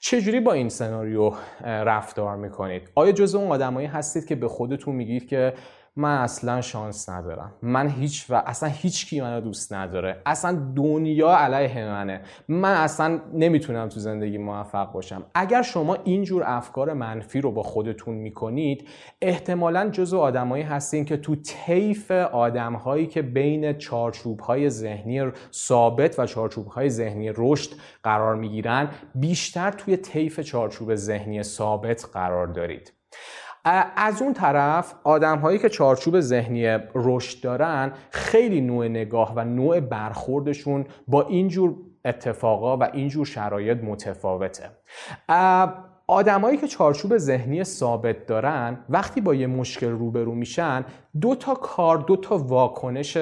چجوری 0.00 0.40
با 0.40 0.52
این 0.52 0.68
سناریو 0.68 1.32
رفتار 1.64 2.36
می‌کنید؟ 2.36 2.82
آیا 2.94 3.12
جز 3.12 3.34
اون 3.34 3.50
آدمایی 3.52 3.86
هستید 3.86 4.26
که 4.26 4.34
به 4.34 4.48
خودتون 4.48 4.94
میگید 4.94 5.28
که 5.28 5.54
من 5.96 6.18
اصلا 6.18 6.60
شانس 6.60 7.08
ندارم. 7.08 7.52
من 7.62 7.88
هیچ 7.88 8.26
و 8.30 8.42
اصلا 8.46 8.68
هیچ 8.68 9.06
کی 9.06 9.20
منو 9.20 9.40
دوست 9.40 9.72
نداره. 9.72 10.22
اصلا 10.26 10.72
دنیا 10.76 11.36
علیه 11.36 11.84
منه. 11.84 12.20
من 12.48 12.74
اصلا 12.74 13.20
نمی‌تونم 13.34 13.88
تو 13.88 14.00
زندگی 14.00 14.38
موفق 14.38 14.92
باشم. 14.92 15.24
اگر 15.34 15.62
شما 15.62 15.94
اینجور 16.04 16.42
افکار 16.46 16.92
منفی 16.92 17.40
رو 17.40 17.52
با 17.52 17.62
خودتون 17.62 18.14
می‌کنید 18.14 18.88
احتمالا 19.22 19.88
جزو 19.90 20.18
آدمایی 20.18 20.62
هستین 20.62 21.04
که 21.04 21.16
تو 21.16 21.36
طیف 21.36 22.10
آدمهایی 22.10 23.06
که 23.06 23.22
بین 23.22 23.72
چارچوبهای 23.72 24.70
ذهنی 24.70 25.30
ثابت 25.52 26.18
و 26.18 26.26
چارچوبهای 26.26 26.90
ذهنی 26.90 27.30
رشد 27.36 27.70
قرار 28.02 28.34
می‌گیرن 28.34 28.88
بیشتر 29.14 29.70
توی 29.70 29.96
طیف 29.96 30.40
چارچوب 30.40 30.94
ذهنی 30.94 31.42
ثابت 31.42 32.06
قرار 32.12 32.46
دارید. 32.46 32.92
از 33.96 34.22
اون 34.22 34.32
طرف 34.32 34.94
آدم 35.04 35.38
هایی 35.38 35.58
که 35.58 35.68
چارچوب 35.68 36.20
ذهنی 36.20 36.78
رشد 36.94 37.40
دارن 37.40 37.92
خیلی 38.10 38.60
نوع 38.60 38.88
نگاه 38.88 39.32
و 39.36 39.44
نوع 39.44 39.80
برخوردشون 39.80 40.84
با 41.08 41.22
اینجور 41.22 41.74
اتفاقا 42.04 42.76
تو 42.76 42.82
اینجور 42.82 43.26
شرایط 43.26 43.78
متفاوته. 43.84 44.70
آدمایی 46.06 46.56
که 46.56 46.66
چارچوب 46.66 47.16
ذهنی 47.16 47.64
ثابت 47.64 48.26
دارن 48.26 48.78
وقتی 48.88 49.20
با 49.20 49.34
یه 49.34 49.46
مشکل 49.46 49.90
روبرو 49.90 50.34
میشن 50.34 50.84
دو 51.20 51.34
تا 51.34 51.54
کار 51.54 51.98
دو 51.98 52.16
تا 52.16 52.38
واکنش 52.38 53.16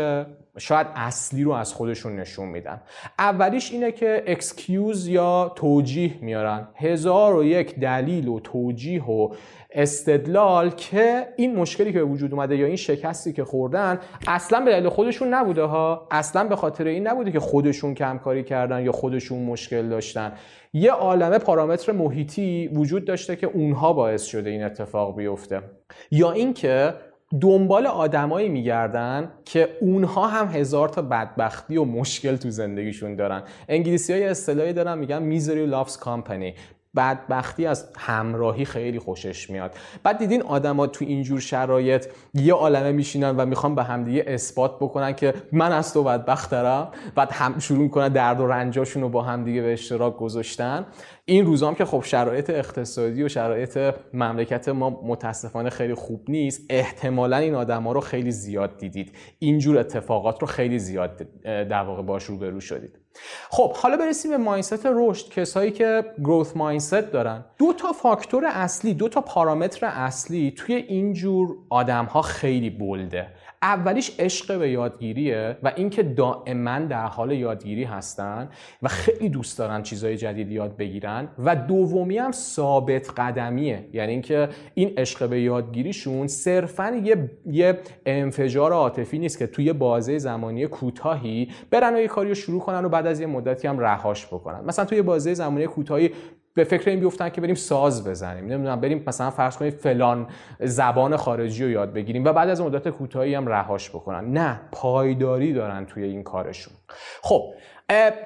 شاید 0.59 0.87
اصلی 0.95 1.45
رو 1.45 1.53
از 1.53 1.75
خودشون 1.75 2.17
نشون 2.17 2.49
میدن. 2.49 2.81
اولیش 3.19 3.73
اینه 3.73 3.93
که 3.93 4.23
excuse 4.27 5.09
یا 5.09 5.53
توجیه 5.57 6.15
میارن. 6.21 6.69
هزار 6.77 7.37
و 7.37 7.45
یک 7.45 7.79
دلیل 7.79 8.29
و 8.29 8.41
توجیه 8.41 9.05
و 9.05 9.35
استدلال 9.71 10.71
که 10.71 11.29
این 11.37 11.57
مشکلی 11.57 11.93
که 11.93 11.99
به 11.99 12.05
وجود 12.05 12.35
اومده 12.35 12.57
یا 12.57 12.67
این 12.67 12.77
شکستی 12.77 13.33
که 13.33 13.45
خوردن 13.45 14.01
اصلا 14.27 14.61
به 14.61 14.71
دلیل 14.71 14.89
خودشون 14.89 15.35
نبوده 15.35 15.63
ها. 15.63 16.09
اصلا 16.11 16.45
به 16.45 16.57
خاطر 16.57 16.87
این 16.87 17.07
نبوده 17.07 17.31
که 17.31 17.41
خودشون 17.41 17.95
کمکاری 17.95 18.45
کردن 18.45 18.85
یا 18.85 18.93
خودشون 18.93 19.43
مشکل 19.43 19.89
داشتن. 19.89 20.33
یه 20.73 20.93
عالمه 20.93 21.39
پارامتر 21.39 21.93
محیطی 21.93 22.69
وجود 22.69 23.05
داشته 23.05 23.37
که 23.37 23.47
اونها 23.47 23.93
باعث 23.93 24.25
شده 24.25 24.51
این 24.51 24.63
اتفاق 24.63 25.17
بیفته. 25.17 25.63
یا 26.11 26.33
اینکه 26.33 26.95
دنبال 27.41 27.87
آدمایی 27.87 28.49
میگردن 28.49 29.33
که 29.45 29.77
اونها 29.81 30.27
هم 30.27 30.47
هزار 30.47 30.89
تا 30.89 31.03
بدبختی 31.03 31.77
و 31.77 31.85
مشکل 31.85 32.37
تو 32.37 32.51
زندگیشون 32.51 33.17
دارن. 33.17 33.43
انگلیسی 33.69 34.13
های 34.13 34.25
اصطلاحی 34.25 34.73
دارن 34.73 34.99
میگن 34.99 35.23
میزری 35.23 35.67
لافز 35.67 35.97
کامپنی 35.97 36.55
بدبختی 36.97 37.67
از 37.67 37.93
همراهی 37.99 38.65
خیلی 38.65 38.99
خوشش 38.99 39.51
میاد. 39.51 39.75
بعد 40.03 40.19
دیدین 40.19 40.43
آدما 40.43 40.87
تو 40.87 41.05
اینجور 41.05 41.41
شرایط 41.41 42.07
یه 42.35 42.55
عالمه 42.55 42.93
میشینن 42.93 43.37
و 43.37 43.47
می‌خوان 43.47 43.75
به 43.75 43.85
همدیگه 43.85 44.25
اثبات 44.27 44.77
بکنن 44.77 45.13
که 45.13 45.35
من 45.53 45.73
از 45.73 45.95
تو 45.95 46.03
بدبخترم. 46.03 46.89
بعد 47.15 47.29
هم 47.33 47.59
شروع 47.59 47.83
می‌کنن 47.83 48.09
درد 48.09 48.41
و 48.41 48.47
رنجاشون 48.47 49.03
رو 49.03 49.09
با 49.09 49.23
همدیگه 49.23 49.63
به 49.63 49.73
اشتراک 49.73 50.17
گذاشتن. 50.17 50.87
این 51.25 51.47
روزام 51.47 51.75
که 51.75 51.85
خب 51.85 52.03
شرایط 52.05 52.51
اقتصادی 52.51 53.23
و 53.23 53.29
شرایط 53.29 53.79
مملکت 54.15 54.69
ما 54.69 55.01
متاسفانه 55.05 55.71
خیلی 55.71 55.95
خوب 55.95 56.25
نیست 56.29 56.61
احتمالا 56.71 57.37
این 57.37 57.55
آدما 57.55 57.93
رو 57.93 58.01
خیلی 58.01 58.31
زیاد 58.31 58.79
دیدید. 58.79 59.17
اینجور 59.39 59.79
اتفاقات 59.79 60.41
رو 60.41 60.47
خیلی 60.47 60.79
زیاد 60.79 61.27
در 61.45 61.83
واقع 61.83 62.03
باش 62.03 62.25
روبرو 62.25 62.61
شدید. 62.61 63.02
خب 63.51 63.73
حالا 63.73 63.97
برسیم 63.97 64.31
به 64.31 64.37
مایندست 64.37 64.87
رشد. 64.87 65.29
کسایی 65.29 65.71
که 65.71 66.05
گروث 66.19 66.57
مایندست 66.57 66.95
دارن 66.95 67.45
دو 67.59 67.73
تا 67.73 67.93
فاکتور 67.93 68.45
اصلی 68.47 68.95
دو 68.95 69.09
تا 69.09 69.21
پارامتر 69.21 69.87
اصلی 69.87 70.55
توی 70.57 70.75
اینجور 70.75 71.57
آدم 71.71 72.05
ها 72.05 72.23
خیلی 72.23 72.71
بلده 72.71 73.27
اولیش 73.63 74.13
عشق 74.19 74.59
به 74.59 74.71
یادگیریه 74.71 75.57
و 75.63 75.73
اینکه 75.77 76.03
دائما 76.03 76.79
در 76.79 77.07
حال 77.07 77.33
یادگیری 77.33 77.85
هستن 77.85 78.49
و 78.83 78.89
خیلی 78.89 79.29
دوست 79.29 79.59
دارن 79.59 79.83
چیزهای 79.83 80.17
جدید 80.17 80.51
یاد 80.51 80.77
بگیرن. 80.77 81.29
و 81.39 81.57
دومی 81.57 82.19
هم 82.19 82.33
ثابت 82.33 83.11
قدمیه. 83.11 83.89
یعنی 83.93 84.13
اینکه 84.13 84.49
این 84.75 84.93
عشق 84.97 85.29
به 85.29 85.41
یادگیریشون 85.41 86.27
صرفا 86.27 87.01
یه, 87.05 87.31
یه 87.47 87.79
انفجار 88.07 88.73
عاطفی 88.73 89.19
نیست 89.19 89.39
که 89.39 89.47
توی 89.47 89.73
بازه 89.73 90.19
زمانی 90.19 90.67
کوتاهی 90.67 91.49
برن 91.71 91.95
و 91.95 92.01
یه 92.01 92.09
کاری 92.09 92.29
رو 92.29 92.35
شروع 92.35 92.61
کنن 92.61 92.85
و 92.85 92.89
بعد 92.89 93.07
از 93.07 93.21
یه 93.21 93.27
مدتی 93.27 93.69
هم 93.69 93.79
رهاش 93.79 94.27
بکنن. 94.27 94.65
مثلا 94.65 94.85
توی 94.85 95.03
بازه 95.03 95.35
زمانی 95.35 95.67
کوتاهی 95.67 96.11
به 96.55 96.65
فکر 96.65 96.91
این 96.91 97.01
بیفتن 97.01 97.29
که 97.29 97.41
بریم 97.41 97.55
ساز 97.55 98.09
بزنیم. 98.09 98.47
نمی‌دونم 98.47 98.81
بریم 98.81 99.05
مثلا 99.07 99.31
فرض 99.31 99.57
کنید 99.57 99.75
فلان 99.75 100.27
زبان 100.61 101.17
خارجی 101.17 101.65
رو 101.65 101.71
یاد 101.71 101.93
بگیریم 101.93 102.25
و 102.25 102.33
بعد 102.33 102.49
از 102.49 102.61
مدت 102.61 102.89
کوتاهی 102.89 103.35
هم 103.35 103.47
رهاش 103.47 103.91
بکنن. 103.91 104.33
نه 104.33 104.61
پایداری 104.73 105.53
دارن 105.53 105.87
توی 105.87 106.05
این 106.05 106.23
کارشون. 106.23 106.75
خب 107.23 107.55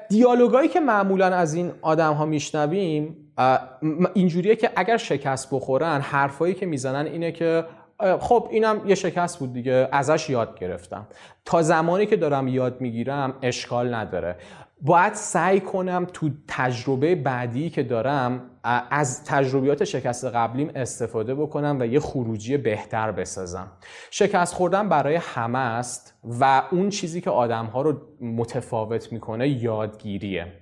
دیالوگایی 0.09 0.68
که 0.68 0.80
معمولا 0.80 1.26
از 1.26 1.54
این 1.54 1.73
آدم 1.83 2.12
ها 2.12 2.26
میشنویم 2.26 3.16
اینجوریه 4.14 4.56
که 4.56 4.71
اگر 4.76 4.97
شکست 4.97 5.54
بخورن 5.54 6.00
حرفایی 6.00 6.54
که 6.54 6.66
می‌زنن 6.66 7.06
اینه 7.06 7.33
که 7.33 7.64
خب 8.21 8.49
اینم 8.50 8.80
یه 8.87 8.95
شکست 8.95 9.38
بود 9.38 9.52
دیگه 9.52 9.88
ازش 9.92 10.30
یاد 10.30 10.59
گرفتم. 10.59 11.06
تا 11.45 11.62
زمانی 11.62 12.06
که 12.06 12.16
دارم 12.16 12.49
یاد 12.49 12.80
می‌گیرم 12.80 13.35
اشکال 13.42 13.95
نداره. 13.95 14.37
باید 14.80 15.14
سعی 15.14 15.61
کنم 15.61 16.06
تو 16.12 16.30
تجربه 16.49 17.14
بعدی 17.14 17.71
که 17.71 17.83
دارم 17.83 18.50
از 18.90 19.25
تجربیات 19.25 19.85
شکست 19.85 20.25
قبلیم 20.25 20.71
استفاده 20.75 21.35
بکنم 21.35 21.76
و 21.80 21.87
یه 21.87 22.00
خروجی 22.00 22.56
بهتر 22.56 23.12
بسازم. 23.12 23.73
شکست 24.11 24.54
خوردن 24.54 24.88
برای 24.88 25.14
همه 25.14 25.59
است 25.59 26.14
و 26.40 26.62
اون 26.71 26.88
چیزی 26.88 27.21
که 27.21 27.30
آدمها 27.30 27.83
رو 27.83 28.00
متفاوت 28.21 29.12
می‌کنه 29.12 29.49
یادگیریه. 29.49 30.52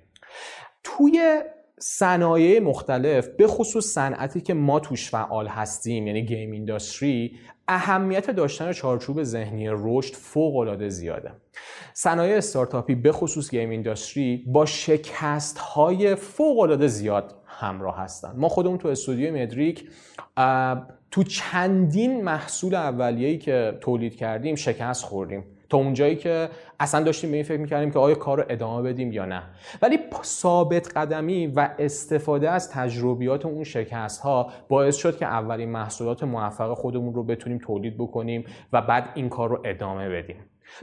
توی 0.85 1.43
صنایع 1.81 2.61
مختلف 2.61 3.29
به 3.29 3.47
خصوص 3.47 3.87
صنعتی 3.87 4.41
که 4.41 4.55
ما 4.55 4.81
توش 4.81 5.11
فعال 5.11 5.47
هستیم 5.47 6.07
یعنی 6.07 6.25
گیم 6.25 6.51
اینداستری 6.51 7.39
اهمیت 7.69 8.31
داشتن 8.31 8.73
چارچوب 8.73 9.23
ذهنی 9.23 9.67
رشد 9.71 10.15
فوق 10.15 10.57
العاده 10.57 10.89
زیاده. 10.89 11.33
صنایع 11.95 12.37
استارتاپی 12.37 12.95
به 12.95 13.13
خصوص 13.13 13.51
گیم 13.51 13.71
اینداستری 13.71 14.45
با 14.47 14.67
شکست 14.67 15.59
های 15.59 16.15
فوق 16.15 16.59
العاده 16.59 16.87
زیاد 16.87 17.35
همراه 17.47 17.99
هستن. 17.99 18.33
ما 18.37 18.49
خودمون 18.49 18.79
تو 18.79 18.89
استودیو 18.89 19.37
مدریک 19.37 19.89
تو 21.11 21.23
چندین 21.23 22.25
محصول 22.25 22.75
اولیه‌ای 22.75 23.39
که 23.39 23.79
تولید 23.81 24.17
کردیم 24.17 24.55
شکست 24.55 25.05
خوردیم. 25.05 25.45
تا 25.69 25.79
اونجایی 25.79 26.17
که 26.17 26.49
اصلا 26.81 27.05
داشتیم 27.05 27.31
به 27.31 27.37
این 27.37 27.45
فکر 27.45 27.61
می‌کردیم 27.61 27.91
که 27.91 27.99
آیا 27.99 28.15
کار 28.15 28.39
رو 28.39 28.45
ادامه 28.49 28.83
بدیم 28.83 29.13
یا 29.13 29.25
نه. 29.25 29.43
ولی 29.83 29.99
ثابت 30.23 30.97
قدمی 30.97 31.47
و 31.47 31.71
استفاده 31.79 32.51
از 32.51 32.71
تجربیات 32.71 33.47
اون 33.47 33.65
شکست 33.65 34.21
ها 34.21 34.51
باعث 34.69 34.97
شد 34.97 35.17
که 35.17 35.27
اولین 35.27 35.71
محصولات 35.71 36.25
موفق 36.25 36.75
خودمون 36.75 37.15
رو 37.15 37.23
بتونیم 37.23 37.59
تولید 37.59 37.99
بکنیم 37.99 38.45
و 38.73 38.83
بعد 38.83 39.09
این 39.15 39.29
کار 39.29 39.49
رو 39.49 39.61
ادامه 39.65 40.09
بدیم. 40.09 40.37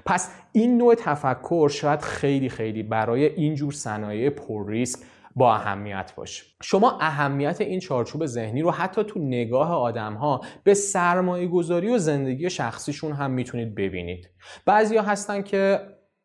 پس 0.05 0.31
این 0.51 0.77
نوع 0.77 0.95
تفکر 0.95 1.69
شاید 1.69 2.01
خیلی 2.01 2.49
خیلی 2.49 2.83
برای 2.83 3.25
اینجور 3.25 3.71
صنایع 3.71 4.29
پر 4.29 4.69
ریسک 4.69 4.99
با 5.35 5.55
اهمیت 5.55 6.13
باشه 6.15 6.43
شما 6.63 6.97
اهمیت 7.01 7.61
این 7.61 7.79
چارچوب 7.79 8.25
ذهنی 8.25 8.61
رو 8.61 8.71
حتی 8.71 9.03
تو 9.03 9.19
نگاه 9.19 9.71
آدم 9.71 10.13
ها 10.13 10.41
به 10.63 10.73
سرمایه 10.73 11.47
گذاری 11.47 11.89
و 11.89 11.97
زندگی 11.97 12.49
شخصیشون 12.49 13.11
هم 13.11 13.31
می‌تونید 13.31 13.75
ببینید. 13.75 14.29
بعضیا 14.65 15.01
هستن 15.01 15.41
که 15.41 15.79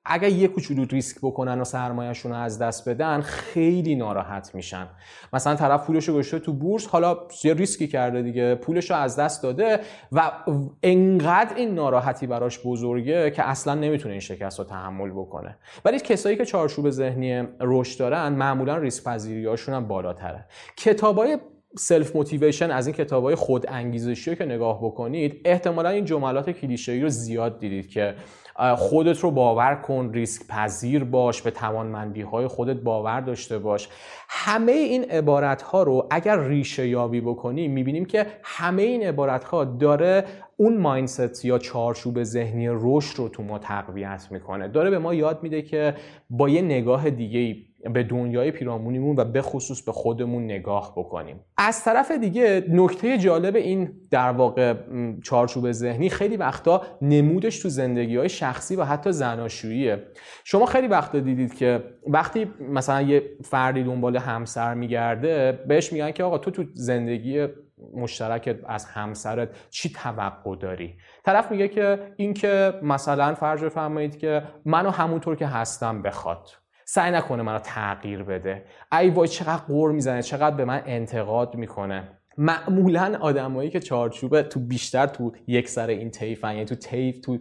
اگر 0.09 0.29
یه 0.29 0.49
کوچولو 0.49 0.85
ریسک 0.85 1.17
بکنن 1.23 1.61
و 1.61 1.65
سرمایهشون 1.65 2.33
رو 2.33 2.39
از 2.39 2.59
دست 2.59 2.89
بدن 2.89 3.21
خیلی 3.21 3.95
ناراحت 3.95 4.55
میشن. 4.55 4.87
مثلا 5.33 5.55
طرف 5.55 5.87
پولش 5.87 6.09
رو 6.09 6.15
گذاشته 6.15 6.39
تو 6.39 6.53
بورس 6.53 6.87
حالا 6.87 7.19
یه 7.45 7.55
ریسکی 7.55 7.89
کرده 7.89 8.23
دیگه 8.23 8.55
پولش 8.55 8.91
رو 8.91 8.97
از 8.97 9.17
دست 9.17 9.43
داده 9.43 9.81
و 10.13 10.33
انقدر 10.83 11.57
این 11.57 11.75
ناراحتی 11.75 12.27
براش 12.27 12.61
بزرگه 12.65 13.31
که 13.31 13.49
اصلا 13.49 13.75
نمی‌تونه 13.75 14.13
این 14.13 14.21
شکست 14.21 14.59
رو 14.59 14.65
تحمل 14.65 15.11
بکنه. 15.11 15.57
ولی 15.85 15.99
کسایی 15.99 16.37
که 16.37 16.45
چارچوب 16.45 16.91
ذهنی 16.91 17.49
رشد 17.61 17.99
دارن 17.99 18.29
معمولا 18.29 18.77
ریسک 18.77 19.05
پذیریاشون 19.05 19.75
هم 19.75 19.89
بالاتره. 19.89 20.45
کتابای 20.77 21.39
self 21.79 22.17
motivation 22.17 22.71
از 22.71 22.87
این 22.87 22.97
کتابای 22.97 23.35
خود 23.35 23.67
انگیزشی 23.69 24.37
که 24.37 24.45
نگاه 24.45 24.79
بکنید 24.85 25.41
احتمالا 25.45 25.89
این 25.89 26.05
جملات 26.05 26.51
کلیشه‌ای 26.51 27.01
رو 27.01 27.09
زیاد 27.09 27.59
دیدید 27.59 27.89
که 27.89 28.15
خودت 28.77 29.19
رو 29.19 29.31
باور 29.31 29.75
کن 29.75 30.11
ریسک 30.13 30.47
پذیر 30.47 31.05
باش 31.05 31.43
به 31.43 31.51
توانمندی 31.51 32.21
های 32.21 32.47
خودت 32.47 32.77
باور 32.77 33.21
داشته 33.21 33.59
باش. 33.59 33.89
همه 34.29 34.73
این 34.73 35.05
عبارت 35.05 35.63
ها 35.63 35.83
رو 35.83 36.07
اگر 36.11 36.41
ریشه 36.41 36.89
یابی 36.89 37.21
بکنیم 37.21 37.73
می‌بینیم 37.73 38.05
که 38.05 38.27
همه 38.43 38.83
این 38.83 39.03
عبارت 39.03 39.45
ها 39.45 39.65
داره 39.65 40.25
اون 40.57 40.77
mindset 40.77 41.45
یا 41.45 41.59
چارچوب 41.59 42.23
ذهنی 42.23 42.69
رشد 42.71 43.19
رو 43.19 43.29
تو 43.29 43.43
ما 43.43 43.59
تقویت 43.59 44.29
می‌کنه. 44.31 44.69
داره 44.69 44.91
به 44.91 44.99
ما 44.99 45.15
یاد 45.15 45.43
میده 45.43 45.63
که 45.63 45.95
با 46.31 46.49
یه 46.49 46.63
نگاه 46.63 47.11
دیگه 47.11 47.57
به 47.95 48.03
دنیای 48.03 48.51
پیرامونیمون 48.51 49.17
و 49.17 49.25
به 49.25 49.43
خصوص 49.43 49.83
به 49.83 49.93
خودمون 49.93 50.45
نگاه 50.45 50.93
بکنیم. 50.97 51.41
از 51.57 51.85
طرف 51.85 52.11
دیگه 52.11 52.65
نکته 52.69 53.19
جالب 53.19 53.57
این 53.57 53.93
در 54.11 54.31
واقع 54.31 54.75
چارچوب 55.25 55.73
ذهنی 55.73 56.09
خیلی 56.09 56.37
وقتا 56.37 56.83
نمودش 57.03 57.59
تو 57.59 57.69
زندگی 57.69 58.17
های 58.17 58.29
شخصی 58.29 58.77
و 58.77 58.85
حتی 58.85 59.13
زناشوییه. 59.13 60.03
شما 60.45 60.67
خیلی 60.67 60.87
وقتا 60.87 61.21
دیدید 61.21 61.55
که 61.55 61.85
وقتی 62.07 62.51
مثلا 62.61 63.03
یه 63.03 63.23
فردی 63.45 63.85
دنبال 63.85 64.17
همسر 64.17 64.75
میگرده 64.75 65.53
بهش 65.69 65.93
میگن 65.93 66.11
که 66.11 66.25
آقا 66.25 66.39
تو 66.39 66.51
تو 66.51 66.65
زندگی 66.75 67.47
مشترکت 67.95 68.57
از 68.67 68.85
همسرت 68.85 69.49
چی 69.71 69.93
توقع 69.93 70.57
داری؟ 70.57 70.95
طرف 71.25 71.51
میگه 71.51 71.69
که 71.69 71.99
اینکه 72.17 72.75
مثلا 72.83 73.35
فرض 73.35 73.65
بفرمایید 73.65 74.19
که 74.19 74.43
منو 74.65 74.91
همونطور 74.91 75.37
که 75.37 75.47
هستم 75.47 76.03
بخواد. 76.03 76.49
سعی 76.89 77.11
نکنه 77.11 77.43
منو 77.43 77.59
تغییر 77.59 78.23
بده. 78.23 78.65
ای 78.93 79.11
وای 79.11 79.29
چقدر 79.29 79.57
قور 79.57 79.93
می‌زنه 79.93 80.23
چقدر 80.23 80.57
به 80.57 80.65
من 80.65 80.83
انتقاد 80.87 81.55
می‌کنه. 81.55 82.09
معمولا 82.39 83.19
آدمایی 83.21 83.71
که 83.71 83.81
چارچوب 83.81 84.43
تو 84.43 84.61
بیشتر 84.61 85.07
تو 85.07 85.33
یک 85.47 85.69
سر 85.69 85.87
این 85.87 86.11
طیفن 86.11 86.53
یعنی 86.53 86.65
تو 86.65 86.75
طیف 86.75 87.19
تو 87.19 87.39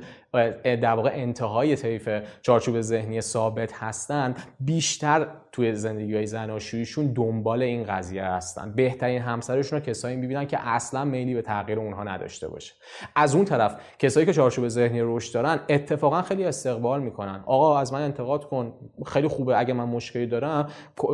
در 0.63 0.93
واقع 0.93 1.09
انتهای 1.13 1.75
طیف 1.75 2.09
چارچوب 2.41 2.81
ذهنی 2.81 3.21
ثابت 3.21 3.73
هستن 3.73 4.35
بیشتر 4.59 5.27
توی 5.51 5.75
زندگی 5.75 6.15
های 6.15 6.27
زناشوییشون 6.27 7.13
دنبال 7.13 7.61
این 7.61 7.83
قضیه 7.83 8.23
هستن. 8.23 8.73
بهترین 8.75 9.21
همسرشون 9.21 9.79
رو 9.79 9.85
کسایی 9.85 10.17
می‌بینن 10.17 10.47
که 10.47 10.67
اصلا 10.67 11.05
میلی 11.05 11.33
به 11.33 11.41
تغییر 11.41 11.79
اونها 11.79 12.03
نداشته 12.03 12.47
باشه. 12.47 12.73
از 13.15 13.35
اون 13.35 13.45
طرف 13.45 13.79
کسایی 13.99 14.25
که 14.25 14.33
چارچوب 14.33 14.67
ذهنی 14.67 14.99
رشد 15.01 15.33
دارن 15.33 15.59
اتفاقا 15.69 16.21
خیلی 16.21 16.45
استقبال 16.45 17.01
می‌کنن. 17.01 17.43
آقا 17.45 17.77
از 17.77 17.93
من 17.93 18.01
انتقاد 18.01 18.45
کن. 18.45 18.73
خیلی 19.05 19.27
خوبه 19.27 19.59
اگه 19.59 19.73
من 19.73 19.85
مشکلی 19.85 20.27
دارم 20.27 20.69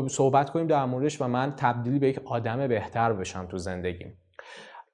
صحبت 0.09 0.49
کنیم 0.49 0.67
در 0.67 0.85
موردش 0.85 1.21
و 1.21 1.27
من 1.27 1.53
تبدیلی 1.57 1.99
به 1.99 2.09
یک 2.09 2.19
آدم 2.25 2.67
بهتر 2.67 3.13
بشم 3.13 3.45
تو 3.45 3.57
زندگیم. 3.57 4.17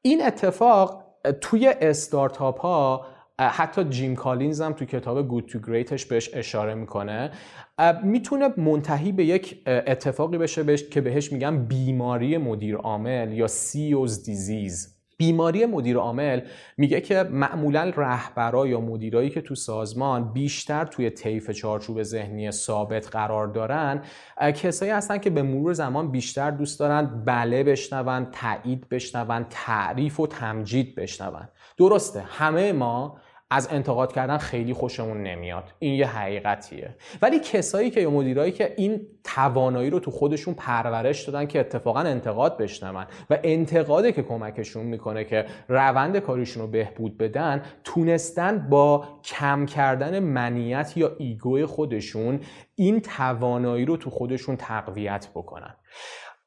این 0.02 0.26
اتفاق 0.26 1.04
توی 1.42 1.74
استارتاپ 1.82 2.60
ها 2.60 3.06
حتی 3.40 3.84
جیم 3.84 4.16
کالینز 4.16 4.62
هم 4.62 4.74
تو 4.74 4.86
کتاب 4.86 5.28
Good 5.28 5.46
to 5.46 5.60
Great 5.60 5.93
ش 5.93 6.06
بهش 6.06 6.30
اشاره 6.34 6.74
می‌کنه. 6.74 7.32
می‌تونه 8.04 8.50
منتهی 8.58 9.12
به 9.12 9.26
یک 9.26 9.62
اتفاقی 9.68 10.38
بشه 10.38 10.64
بهش 10.64 10.84
که 10.84 11.02
بهش 11.02 11.32
میگن 11.32 11.66
بیماری 11.66 12.38
مدیر 12.38 12.76
عامل 12.76 13.34
یا 13.34 13.48
CEO's 13.48 14.24
disease 14.24 14.98
بیماری 15.18 15.66
مدیر 15.66 15.98
عامل 15.98 16.42
میگه 16.78 17.02
که 17.02 17.24
معمولا 17.24 17.92
رهبرا 17.96 18.68
یا 18.68 18.80
مدیرایی 18.80 19.30
که 19.30 19.42
تو 19.42 19.56
سازمان 19.56 20.34
بیشتر 20.34 20.86
توی 20.86 21.10
طیف 21.10 21.52
چارچوب 21.52 22.04
ذهنی 22.04 22.52
ثابت 22.52 23.08
قرار 23.08 23.48
دارن 23.48 24.02
کسایی 24.56 24.92
هستن 24.92 25.18
که 25.18 25.30
به 25.30 25.42
مرور 25.42 25.74
زمان 25.74 26.12
بیشتر 26.12 26.52
دوست 26.52 26.80
دارن 26.80 27.24
بله 27.26 27.64
بشنون 27.64 28.28
تایید 28.32 28.90
بشنون 28.90 29.46
تعریف 29.50 30.20
و 30.20 30.28
تمجید 30.28 30.96
بشنون. 30.96 31.48
درسته 31.78 32.22
همه 32.22 32.72
ما 32.72 33.18
از 33.50 33.68
انتقاد 33.72 34.14
کردن 34.14 34.38
خیلی 34.38 34.74
خوشمون 34.74 35.24
نمیاد. 35.24 35.64
این 35.80 35.94
یه 35.94 36.08
حقیقتیه. 36.08 36.96
ولی 37.22 37.40
کسایی 37.40 37.90
که 37.90 38.02
یا 38.02 38.10
مدیرایی 38.10 38.52
که 38.52 38.74
این 38.78 39.08
توانایی 39.24 39.90
رو 39.90 40.00
تو 40.00 40.12
خودشون 40.12 40.54
پرورش 40.54 41.24
دادن 41.24 41.46
که 41.46 41.60
اتفاقا 41.60 42.00
انتقاد 42.00 42.58
بشنون 42.58 43.06
و 43.30 43.38
انتقاده 43.44 44.12
که 44.12 44.24
کمکشون 44.24 44.86
می‌کنه 44.86 45.24
که 45.24 45.46
روند 45.68 46.18
کاریشون 46.18 46.64
رو 46.64 46.70
بهبود 46.70 47.18
بدن 47.18 47.62
تونستن 47.84 48.70
با 48.70 49.08
کم 49.24 49.66
کردن 49.66 50.20
منیت 50.20 50.94
یا 50.96 51.16
ایگوی 51.18 51.66
خودشون 51.66 52.40
این 52.76 53.02
توانایی 53.02 53.86
رو 53.86 53.98
تو 53.98 54.10
خودشون 54.10 54.56
تقویت 54.56 55.28
بکنن. 55.36 55.76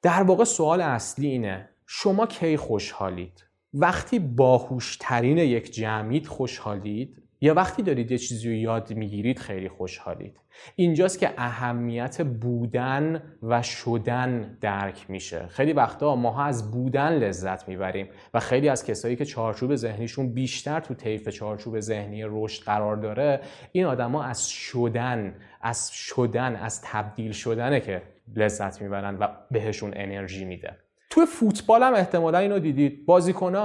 در 0.02 0.22
واقع 0.22 0.44
سوال 0.44 0.80
اصلی 0.80 1.26
اینه 1.26 1.68
شما 1.86 2.26
کی 2.26 2.56
خوشحالید؟ 2.56 3.49
وقتی 3.74 4.18
باهوشترین 4.18 5.38
یک 5.38 5.72
جمعیت 5.72 6.26
خوشحالید 6.26 7.22
یا 7.40 7.54
وقتی 7.54 7.82
دارید 7.82 8.10
یه 8.10 8.18
چیزی 8.18 8.48
رو 8.48 8.54
یاد 8.54 8.94
می‌گیرید 8.94 9.38
خیلی 9.38 9.68
خوشحالید 9.68 10.40
اینجاست 10.76 11.18
که 11.18 11.30
اهمیت 11.38 12.22
بودن 12.22 13.22
و 13.42 13.62
شدن 13.62 14.58
درک 14.60 15.10
میشه. 15.10 15.46
خیلی 15.46 15.72
وقتا 15.72 16.16
ماها 16.16 16.44
از 16.44 16.70
بودن 16.70 17.12
لذت 17.12 17.68
می‌بریم 17.68 18.08
و 18.34 18.40
خیلی 18.40 18.68
از 18.68 18.84
کسایی 18.84 19.16
که 19.16 19.24
چارچوب 19.24 19.76
ذهنیشون 19.76 20.32
بیشتر 20.32 20.80
تو 20.80 20.94
طیف 20.94 21.28
چارچوب 21.28 21.80
ذهنی 21.80 22.22
رشد 22.24 22.62
قرار 22.62 22.96
داره 22.96 23.40
این 23.72 23.84
آدما 23.84 24.24
از 24.24 24.48
شدن 24.48 25.34
از 25.62 25.90
شدن 25.92 26.56
از 26.56 26.82
تبدیل 26.82 27.32
شدنه 27.32 27.80
که 27.80 28.02
لذت 28.36 28.82
می‌برن 28.82 29.18
و 29.18 29.28
بهشون 29.50 29.92
انرژی 29.96 30.44
میده. 30.44 30.76
توی 31.10 31.26
فوتبال 31.26 31.82
هم 31.82 31.94
احتمالا 31.94 32.38
اینو 32.38 32.58
دیدید. 32.58 33.06
بازیکن 33.06 33.56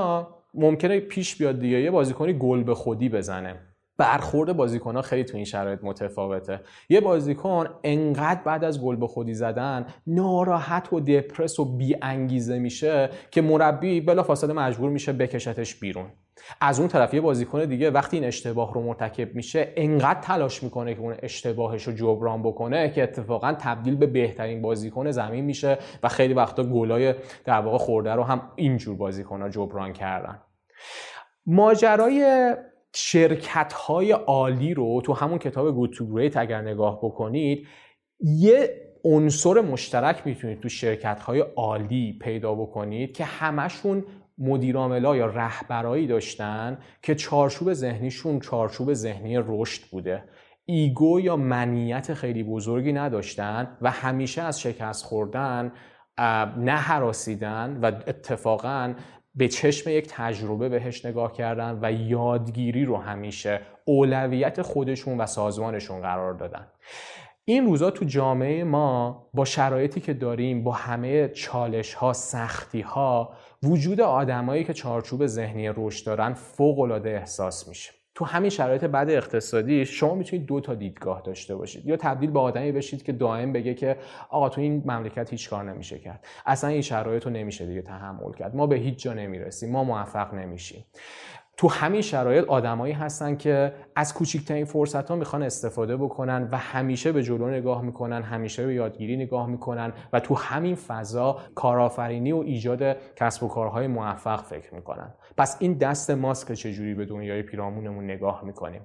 ممکنه 0.54 1.00
پیش 1.00 1.36
بیاد 1.36 1.60
دیگه. 1.60 1.82
یه 1.82 1.92
بازیکنی 1.92 2.34
گل 2.34 2.64
به 2.64 2.76
خودی 2.76 3.10
بزنه. 3.10 3.60
برخورد 3.98 4.54
بازیکن 4.54 4.96
ها 4.96 5.02
خیلی 5.02 5.24
تو 5.24 5.36
این 5.36 5.46
شرایط 5.46 5.80
متفاوته. 5.84 6.62
یه 6.90 7.02
بازیکن 7.02 7.68
انقدر 7.84 8.42
بعد 8.46 8.64
از 8.64 8.82
گل 8.82 8.96
به 8.96 9.08
خودی 9.08 9.34
زدن 9.34 9.86
ناراحت 10.08 10.94
و 10.94 11.00
دپرس 11.00 11.60
و 11.60 11.78
بی 11.78 11.96
انگیزه 12.02 12.60
میشه 12.60 13.10
که 13.32 13.42
مربی 13.42 14.02
بلافاصله 14.02 14.54
مجبور 14.54 14.90
میشه 14.90 15.14
بکشتش 15.14 15.76
بیرون. 15.76 16.06
از 16.62 16.80
اون 16.80 16.88
طرف 16.88 17.14
یه 17.14 17.22
بازیکن 17.22 17.66
دیگه 17.66 17.92
وقتی 17.92 18.18
این 18.18 18.26
اشتباه 18.26 18.74
رو 18.74 18.82
مرتکب 18.82 19.36
میشه 19.36 19.74
انقدر 19.76 20.20
تلاش 20.20 20.64
می‌کنه 20.64 20.94
که 20.94 21.00
اون 21.00 21.16
اشتباهش 21.22 21.84
رو 21.84 21.94
جبران 21.94 22.44
بکنه 22.44 22.90
که 22.90 23.04
اتفاقا 23.04 23.54
تبدیل 23.60 23.96
به 23.96 24.06
بهترین 24.06 24.62
بازیکن 24.62 25.12
زمین 25.12 25.46
میشه 25.46 25.78
و 26.04 26.10
خیلی 26.10 26.34
وقتا 26.34 26.64
گلای 26.64 27.16
در 27.46 27.60
واقع 27.60 27.78
خورده 27.78 28.12
رو 28.12 28.24
هم 28.24 28.52
اینجور 28.56 28.98
بازیکن 28.98 29.50
جبران 29.50 29.94
کردن. 29.94 30.42
ماجرای 31.46 32.54
شرکت 32.94 33.74
های 33.74 34.12
عالی 34.12 34.74
رو 34.74 35.02
تو 35.02 35.14
همون 35.14 35.38
کتاب 35.38 35.76
گود 35.76 35.94
تو 35.94 36.30
اگر 36.36 36.62
نگاه 36.62 37.00
بکنید 37.04 37.68
یه 38.20 38.82
عنصر 39.04 39.62
مشترک 39.62 40.22
می‌تونید 40.26 40.62
تو 40.62 40.70
شرکت 40.70 41.20
های 41.20 41.40
عالی 41.40 42.20
پیدا 42.22 42.56
بکنید 42.56 43.14
که 43.14 43.26
همشون 43.26 44.04
مدیراملا 44.38 45.16
یا 45.16 45.26
رهبرایی 45.26 46.08
داشتن 46.08 46.78
که 47.02 47.16
چارچوب 47.16 47.74
ذهنیشون 47.74 48.40
چارچوب 48.40 48.94
ذهنی 48.94 49.38
رشد 49.48 49.90
بوده. 49.92 50.24
ایگو 50.66 51.20
یا 51.20 51.36
منیت 51.36 52.14
خیلی 52.14 52.44
بزرگی 52.44 52.94
نداشتن 52.94 53.78
و 53.82 53.92
همیشه 53.92 54.42
از 54.42 54.62
شکست 54.62 55.06
خوردن 55.06 55.72
نه 56.58 56.72
حراسیدن 56.72 57.80
و 57.82 57.86
اتفاقا 57.86 58.94
به 59.36 59.48
چشم 59.48 59.90
یک 59.90 60.08
تجربه 60.10 60.70
بهش 60.70 61.06
نگاه 61.06 61.34
کردن 61.34 61.80
و 61.82 61.92
یادگیری 61.92 62.86
رو 62.86 62.98
همیشه 62.98 63.62
اولویت 63.86 64.62
خودشون 64.62 65.18
و 65.18 65.26
سازمانشون 65.26 66.02
قرار 66.02 66.34
دادن. 66.34 66.68
این 67.46 67.66
روزا 67.66 67.92
تو 67.92 68.06
جامعه 68.06 68.64
ما 68.64 69.28
با 69.34 69.46
شرایطی 69.46 70.02
که 70.02 70.14
داریم 70.14 70.64
با 70.64 70.72
همه 70.72 71.28
چالش 71.28 71.94
ها 71.94 72.14
سختی 72.14 72.82
ها 72.82 73.34
وجود 73.64 74.02
آدمایی 74.02 74.64
که 74.64 74.74
چارچوب 74.74 75.26
ذهنی 75.26 75.70
رشد 75.78 76.06
دارن 76.06 76.34
فوق 76.34 76.80
العاده 76.80 77.10
احساس 77.10 77.68
میشه. 77.68 77.92
تو 78.16 78.26
همین 78.26 78.50
شرایط 78.50 78.84
بد 78.84 79.10
اقتصادی 79.10 79.86
شما 79.86 80.16
می‌تونید 80.16 80.46
دو 80.46 80.60
تا 80.60 80.76
دیدگاه 80.76 81.22
داشته 81.22 81.56
باشید. 81.56 81.86
یا 81.86 81.98
تبدیل 81.98 82.32
به 82.32 82.40
آدمی 82.40 82.72
بشید 82.72 83.04
که 83.04 83.12
دائم 83.12 83.54
بگه 83.54 83.74
که 83.74 83.98
آقا 84.30 84.50
تو 84.50 84.62
این 84.62 84.84
مملکت 84.86 85.32
هیچ 85.32 85.50
کار 85.50 85.64
نمیشه 85.64 86.00
کرد. 86.00 86.26
اصلا 86.46 86.70
این 86.70 86.82
شرایط 86.82 87.26
رو 87.26 87.32
نمیشه 87.32 87.66
دیگه 87.66 87.82
تحمل 87.82 88.34
کرد. 88.34 88.56
ما 88.56 88.68
به 88.68 88.76
هیچ 88.76 89.04
جا 89.04 89.14
نمی‌رسیم. 89.14 89.72
ما 89.72 89.84
موفق 89.84 90.34
نمیشیم. 90.34 90.86
تو 91.58 91.68
همین 91.68 92.02
شرایط 92.02 92.46
آدمایی 92.46 92.94
هستن 92.94 93.36
که 93.36 93.74
از 93.96 94.14
کوچکترین 94.14 94.66
فرصت 94.66 95.10
ها 95.10 95.16
می‌خوان 95.16 95.44
استفاده 95.44 95.98
بکنن 95.98 96.50
و 96.52 96.58
همیشه 96.58 97.12
به 97.12 97.24
جلو 97.24 97.50
نگاه 97.50 97.82
می‌کنن 97.82 98.22
همیشه 98.22 98.66
به 98.66 98.74
یادگیری 98.74 99.18
نگاه 99.18 99.48
می‌کنن 99.48 99.94
و 100.14 100.20
تو 100.20 100.36
همین 100.36 100.76
فضا 100.76 101.40
کارآفرینی 101.56 102.32
و 102.32 102.38
ایجاد 102.38 102.98
کسب 103.16 103.44
و 103.44 103.48
کارهای 103.48 103.88
موفق 103.88 104.42
فکر 104.44 104.76
می‌کنن. 104.76 105.14
پس 105.38 105.58
این 105.60 105.74
دست 105.74 106.12
ماست 106.12 106.48
که 106.48 106.56
چجوری 106.56 106.94
به 106.94 107.06
دنیای 107.06 107.42
پیرامونمون 107.42 108.04
نگاه 108.04 108.42
می‌کنیم؟ 108.46 108.82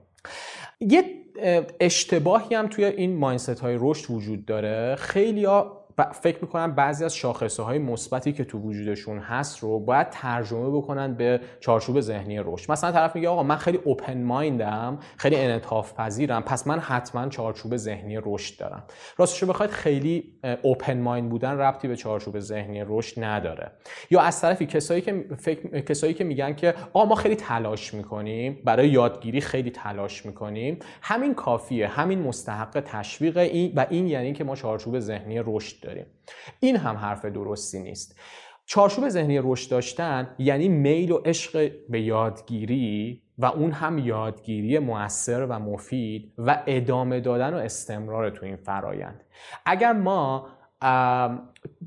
یه 0.80 1.04
اشتباهی 1.80 2.54
هم 2.54 2.66
توی 2.66 2.85
این 2.85 3.16
ماینست 3.16 3.61
های 3.61 3.76
رشد 3.80 4.11
وجود 4.11 4.46
داره. 4.46 4.96
خیلی 4.98 5.46
فکر 6.02 6.38
می‌کنم 6.42 6.72
بعضی 6.72 7.04
از 7.04 7.16
شاخصه 7.16 7.62
های 7.62 7.78
مثبتی 7.78 8.32
که 8.32 8.44
تو 8.44 8.58
وجودشون 8.58 9.18
هست 9.18 9.58
رو 9.58 9.78
باید 9.78 10.10
ترجمه 10.10 10.70
بکنن 10.70 11.14
به 11.14 11.40
چارچوب 11.60 12.00
ذهنی 12.00 12.38
رشد. 12.38 12.72
مثلا 12.72 12.92
طرف 12.92 13.16
میگه 13.16 13.28
آقا 13.28 13.42
من 13.42 13.56
خیلی 13.56 13.78
اوپن 13.84 14.22
مایندم 14.22 14.98
خیلی 15.16 15.36
انعطاف 15.36 15.94
پذیرم 15.94 16.42
پس 16.42 16.66
من 16.66 16.78
حتما 16.78 17.28
چارچوب 17.28 17.76
ذهنی 17.76 18.18
رشد 18.22 18.58
دارم. 18.58 18.82
راستش 19.16 19.44
بخواید 19.44 19.70
خیلی 19.70 20.32
اوپن 20.62 21.00
مایند 21.00 21.30
بودن 21.30 21.58
ربطی 21.58 21.88
به 21.88 21.96
چارچوب 21.96 22.38
ذهنی 22.38 22.82
رشد 22.86 23.24
نداره. 23.24 23.70
یا 24.10 24.20
از 24.20 24.40
طرفی 24.40 24.66
کسایی 24.66 25.00
که 25.00 25.24
فکر... 25.38 25.80
کسایی 25.80 26.14
که 26.14 26.24
میگن 26.24 26.54
که 26.54 26.74
آقا 26.92 27.04
ما 27.04 27.14
خیلی 27.14 27.36
تلاش 27.36 27.94
می‌کنیم 27.94 28.58
برای 28.64 28.88
یادگیری 28.88 29.40
خیلی 29.40 29.70
تلاش 29.70 30.26
می‌کنیم 30.26 30.78
همین 31.02 31.34
کافیه 31.34 31.86
همین 31.86 32.22
مستحق 32.22 32.82
تشویق 32.86 33.36
این 33.36 33.72
و 33.76 33.86
این 33.90 34.06
یعنی 34.06 34.32
که 34.32 34.44
ما 34.44 34.56
چارچوب 34.56 34.98
ذهنی 34.98 35.40
رشد 35.46 35.76
داریم. 35.90 36.07
این 36.61 36.76
هم 36.76 36.96
حرف 36.96 37.24
درستی 37.24 37.81
نیست. 37.81 38.20
چارچوب 38.66 39.09
ذهنی 39.09 39.38
رشد 39.42 39.70
داشتن 39.70 40.35
یعنی 40.38 40.68
میل 40.68 41.12
و 41.12 41.16
عشق 41.16 41.72
به 41.88 42.00
یادگیری 42.00 43.22
و 43.38 43.46
اون 43.46 43.72
هم 43.72 43.98
یادگیری 43.98 44.79
موثر 44.79 45.46
و 45.46 45.59
مفید 45.59 46.33
و 46.38 46.62
ادامه 46.66 47.20
دادن 47.20 47.55
و 47.55 47.57
استمرار 47.57 48.31
تو 48.31 48.46
این 48.46 48.57
فرایند. 48.57 49.24
اگر 49.66 49.92
ما 49.92 50.46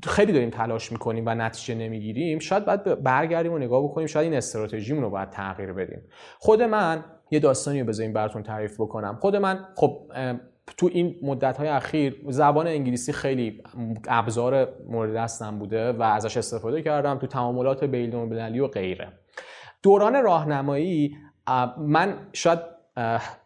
خیلی 0.06 0.32
داریم 0.32 0.50
تلاش 0.50 0.92
می‌کنیم 0.92 1.24
و 1.26 1.34
نتیجه 1.34 1.74
نمی‌گیریم 1.74 2.38
شاید 2.38 2.64
باید 2.64 3.02
برگردیم 3.02 3.52
و 3.52 3.58
نگاه 3.58 3.84
بکنیم 3.84 4.06
شاید 4.06 4.24
این 4.24 4.34
استراتژیمون 4.34 5.02
رو 5.02 5.10
باید 5.10 5.30
تغییر 5.30 5.72
بدیم. 5.72 6.02
خود 6.38 6.62
من 6.62 7.04
یه 7.30 7.40
داستانی 7.40 7.80
رو 7.80 7.86
بذاریم 7.86 8.12
براتون 8.12 8.42
تعریف 8.42 8.80
بکنم. 8.80 9.18
خود 9.20 9.36
من 9.36 9.64
خب 9.76 10.12
تو 10.76 10.90
این 10.92 11.16
مدت 11.22 11.56
های 11.56 11.68
اخیر 11.68 12.20
زبان 12.28 12.66
انگلیسی 12.66 13.12
خیلی 13.12 13.62
ابزار 14.08 14.68
مورد 14.88 15.16
دستم 15.16 15.58
بوده 15.58 15.92
و 15.92 16.02
ازش 16.02 16.36
استفاده 16.36 16.82
کردم 16.82 17.18
تو 17.18 17.26
تعاملات 17.26 17.84
بین 17.84 18.14
و 18.60 18.68
غیره. 18.68 19.12
دوران 19.82 20.22
راهنمایی 20.22 21.16
من 21.78 22.14
شاید 22.32 22.58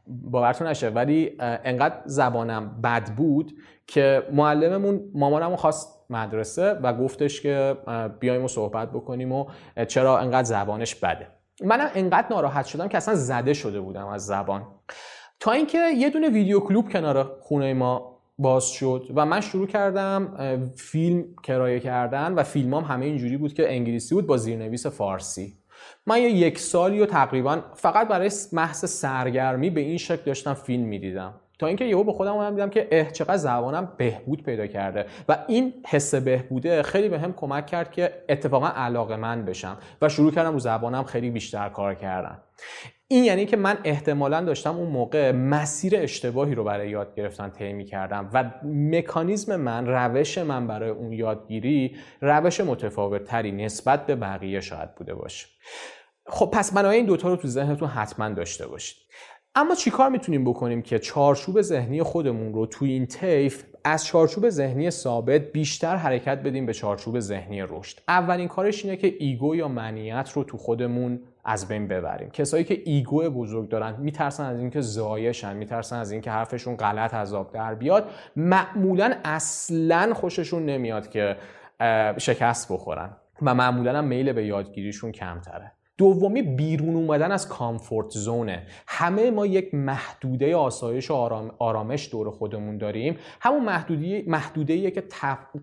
باورتون 0.06 0.66
نشه 0.66 0.88
ولی 0.88 1.36
انقدر 1.38 2.00
زبانم 2.04 2.80
بد 2.82 3.14
بود 3.14 3.52
که 3.86 4.22
معلممون 4.32 5.10
مامانمو 5.14 5.56
خواست 5.56 6.06
مدرسه 6.10 6.72
و 6.72 6.92
گفتش 6.92 7.40
که 7.40 7.76
بیایم 8.20 8.44
و 8.44 8.48
صحبت 8.48 8.92
بکنیم 8.92 9.32
و 9.32 9.46
چرا 9.88 10.18
انقدر 10.18 10.44
زبانش 10.44 10.94
بده. 10.94 11.26
منم 11.64 11.90
انقدر 11.94 12.26
ناراحت 12.30 12.66
شدم 12.66 12.88
که 12.88 12.96
اصلا 12.96 13.14
زده 13.14 13.54
شده 13.54 13.80
بودم 13.80 14.06
از 14.06 14.26
زبان. 14.26 14.66
تا 15.40 15.52
اینکه 15.52 15.78
یه 15.96 16.10
دونه 16.10 16.28
ویدیو 16.28 16.60
کلوب 16.60 16.92
کنار 16.92 17.36
خونه 17.40 17.74
ما 17.74 18.18
باز 18.38 18.70
شد 18.70 19.06
و 19.14 19.26
من 19.26 19.40
شروع 19.40 19.66
کردم 19.66 20.34
فیلم 20.76 21.24
کرایه 21.42 21.80
کردن 21.80 22.34
و 22.34 22.42
فیلمام 22.42 22.84
همه 22.84 23.06
اینجوری 23.06 23.36
بود 23.36 23.54
که 23.54 23.72
انگلیسی 23.72 24.14
بود 24.14 24.26
با 24.26 24.36
زیرنویس 24.36 24.86
فارسی. 24.86 25.58
من 26.06 26.22
یه 26.22 26.30
یک 26.30 26.58
سالی 26.58 27.00
و 27.00 27.06
تقریبا 27.06 27.62
فقط 27.74 28.08
برای 28.08 28.30
محض 28.52 28.84
سرگرمی 28.84 29.70
به 29.70 29.80
این 29.80 29.98
شکل 29.98 30.22
داشتم 30.26 30.54
فیلم 30.54 30.84
می‌دیدم. 30.84 31.34
تا 31.58 31.66
اینکه 31.66 31.84
یهو 31.84 32.04
به 32.04 32.12
خودم 32.12 32.32
اومدم 32.32 32.54
دیدم 32.54 32.70
که 32.70 32.88
اه 32.90 33.10
چقدر 33.10 33.36
زبانم 33.36 33.92
بهبود 33.96 34.42
پیدا 34.42 34.66
کرده 34.66 35.06
و 35.28 35.38
این 35.48 35.74
حس 35.86 36.14
بهبوده 36.14 36.82
خیلی 36.82 37.08
بهم 37.08 37.30
به 37.30 37.36
کمک 37.36 37.66
کرد 37.66 37.92
که 37.92 38.24
اتفاقا 38.28 38.68
علاقه 38.68 39.16
من 39.16 39.44
بشم 39.44 39.78
و 40.02 40.08
شروع 40.08 40.32
کردم 40.32 40.52
رو 40.52 40.58
زبانم 40.58 41.04
خیلی 41.04 41.30
بیشتر 41.30 41.68
کار 41.68 41.94
کردن. 41.94 42.38
این 43.10 43.24
یعنی 43.24 43.46
که 43.46 43.56
من 43.56 43.78
احتمالا 43.84 44.40
داشتم 44.40 44.76
اون 44.76 44.88
موقع 44.88 45.32
مسیر 45.32 45.96
اشتباهی 45.96 46.54
رو 46.54 46.64
برای 46.64 46.90
یاد 46.90 47.14
گرفتن 47.14 47.50
طی 47.50 47.84
کردم 47.84 48.30
و 48.32 48.50
مکانیزم 48.64 49.56
من 49.56 49.86
روش 49.86 50.38
من 50.38 50.66
برای 50.66 50.90
اون 50.90 51.12
یادگیری 51.12 51.96
روش 52.20 52.60
متفاوت 52.60 53.24
تری 53.24 53.52
نسبت 53.52 54.06
به 54.06 54.16
بقیه 54.16 54.60
شاید 54.60 54.94
بوده 54.94 55.14
باشه. 55.14 55.46
خب 56.26 56.50
پس 56.52 56.72
بنای 56.72 56.96
این 56.96 57.06
دوتا 57.06 57.28
رو 57.28 57.36
تو 57.36 57.48
ذهنتون 57.48 57.88
حتما 57.88 58.28
داشته 58.28 58.66
باشید. 58.66 58.98
اما 59.54 59.74
چیکار 59.74 60.10
می‌تونیم 60.10 60.44
بکنیم 60.44 60.82
که 60.82 60.98
چارچوب 60.98 61.60
ذهنی 61.60 62.02
خودمون 62.02 62.54
رو 62.54 62.66
تو 62.66 62.84
این 62.84 63.06
طیف 63.06 63.64
از 63.84 64.06
چارچوب 64.06 64.48
ذهنی 64.48 64.90
ثابت 64.90 65.40
بیشتر 65.40 65.96
حرکت 65.96 66.38
بدیم 66.38 66.66
به 66.66 66.72
چارچوب 66.72 67.20
ذهنی 67.20 67.62
رشد؟ 67.62 67.98
اولین 68.08 68.48
کارش 68.48 68.84
اینه 68.84 68.96
که 68.96 69.14
ایگو 69.18 69.56
یا 69.56 69.68
منیت 69.68 70.30
رو 70.34 70.44
تو 70.44 70.56
خودمون 70.56 71.20
از 71.48 71.68
بین 71.68 71.88
ببریم. 71.88 72.30
کسایی 72.30 72.64
که 72.64 72.82
ایگو 72.84 73.30
بزرگ 73.30 73.68
دارن 73.68 73.94
میترسن 73.98 74.44
از 74.44 74.58
اینکه 74.58 74.80
زایشن 74.80 75.56
میترسن 75.56 75.96
از 75.96 76.12
اینکه 76.12 76.30
حرفشون 76.30 76.76
غلط 76.76 77.14
آب 77.32 77.52
در 77.52 77.74
بیاد. 77.74 78.10
معمولا 78.36 79.14
اصلا 79.24 80.14
خوششون 80.14 80.66
نمیاد 80.66 81.10
که 81.10 81.36
شکست 82.18 82.72
بخورن 82.72 83.16
و 83.42 83.54
معمولا 83.54 83.98
هم 83.98 84.04
میل 84.04 84.32
به 84.32 84.46
یادگیریشون 84.46 85.12
کمتره. 85.12 85.72
دومی 85.98 86.42
بیرون 86.42 86.96
اومدن 86.96 87.32
از 87.32 87.48
کامفورت 87.48 88.10
زونه. 88.10 88.66
همه 88.86 89.30
ما 89.30 89.46
یک 89.46 89.74
محدوده 89.74 90.56
آسایش 90.56 91.10
و 91.10 91.14
آرامش 91.58 92.12
دور 92.12 92.30
خودمون 92.30 92.78
داریم. 92.78 93.16
همون 93.40 93.64
محدوده 93.64 94.24
محدوده 94.26 94.90
که 94.90 95.04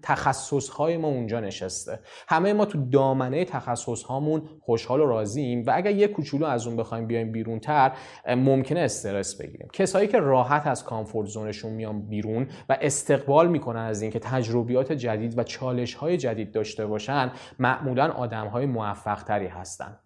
تخصص 0.02 0.69
های 0.69 0.98
ما 0.98 1.08
اونجا 1.08 1.39
نشسته. 1.39 2.00
همه 2.28 2.54
ما 2.54 2.65
تو 2.65 2.89
دامنه 2.89 3.45
تخصص 3.45 4.04
هامون 4.04 4.41
خوشحال 4.62 5.00
و 5.00 5.06
راضییم 5.06 5.63
و 5.67 5.71
اگر 5.76 5.91
یک 5.91 6.12
کوچولو 6.12 6.45
از 6.45 6.67
اون 6.67 6.76
بخوایم 6.76 7.08
بیایم 7.08 7.32
بیرون 7.32 7.60
تر 7.60 7.91
ممکنه 8.28 8.80
استرس 8.80 9.41
بگیریم. 9.41 9.67
کسایی 9.74 10.08
که 10.08 10.19
راحت 10.19 10.67
از 10.67 10.84
کامفورت 10.84 11.28
زونشون 11.28 11.71
میان 11.71 12.02
بیرون 12.02 12.48
و 12.69 12.78
استقبال 12.82 13.48
می‌کنن 13.48 13.82
از 13.82 14.02
اینکه 14.02 14.19
تجربیات 14.19 14.91
جدید 14.91 15.38
و 15.38 15.43
چالش 15.43 15.93
های 15.93 16.17
جدید 16.17 16.52
داشته 16.52 16.86
باشن 16.86 17.32
معمولا 17.60 18.12
آدم 18.12 18.48
های 18.48 18.65
موفق 18.65 19.24
تری 19.24 19.48
هستن. 19.48 20.00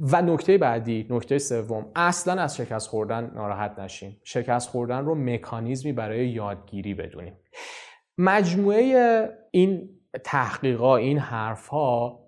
و 0.00 0.22
نکته 0.22 0.58
بعدی 0.58 1.06
نکته 1.10 1.38
سوم 1.38 1.86
اصلا 1.96 2.42
از 2.42 2.56
شکست 2.56 2.88
خوردن 2.88 3.30
ناراحت 3.34 3.78
نشیم 3.78 4.20
شکست 4.24 4.68
خوردن 4.68 5.04
رو 5.04 5.14
مکانیزمی 5.14 5.92
برای 5.92 6.28
یادگیری 6.28 6.94
بدونیم. 6.94 7.36
مجموعه 8.18 9.28
این 9.50 9.88
تحقیقا 10.24 10.96
این 10.96 11.18
حرف 11.18 11.68
ها 11.68 12.22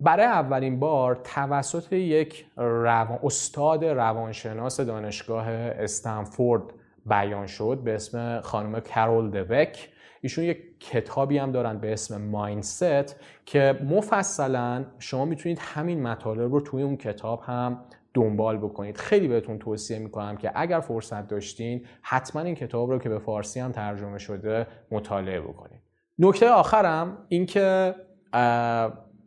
برای 0.00 0.24
اولین 0.24 0.80
بار 0.80 1.20
توسط 1.24 1.92
یک 1.92 2.46
روان، 2.56 3.18
استاد 3.22 3.84
روانشناس 3.84 4.80
دانشگاه 4.80 5.48
استنفورد 5.48 6.62
بیان 7.06 7.46
شد 7.46 7.80
به 7.84 7.94
اسم 7.94 8.40
خانم 8.40 8.80
کرول 8.80 9.30
دوک. 9.30 9.88
ایشون 10.20 10.44
یک 10.44 10.73
کتابی 10.90 11.38
هم 11.38 11.52
دارن 11.52 11.78
به 11.78 11.92
اسم 11.92 12.22
مایندست 12.22 13.16
که 13.46 13.78
مفصلا 13.90 14.84
شما 14.98 15.24
می‌تونید 15.24 15.58
همین 15.60 16.02
مطالب 16.02 16.52
رو 16.52 16.60
توی 16.60 16.82
اون 16.82 16.96
کتاب 16.96 17.42
هم 17.46 17.80
دنبال 18.14 18.58
بکنید. 18.58 18.96
خیلی 18.96 19.28
بهتون 19.28 19.58
توصیه 19.58 19.98
می‌کنم 19.98 20.36
که 20.36 20.52
اگر 20.54 20.80
فرصت 20.80 21.28
داشتین 21.28 21.84
حتما 22.02 22.42
این 22.42 22.54
کتاب 22.54 22.90
رو 22.90 22.98
که 22.98 23.08
به 23.08 23.18
فارسی 23.18 23.60
هم 23.60 23.72
ترجمه 23.72 24.18
شده 24.18 24.66
مطالعه 24.90 25.40
بکنید. 25.40 25.80
نکته 26.18 26.48
آخرم 26.48 27.18
اینکه 27.28 27.94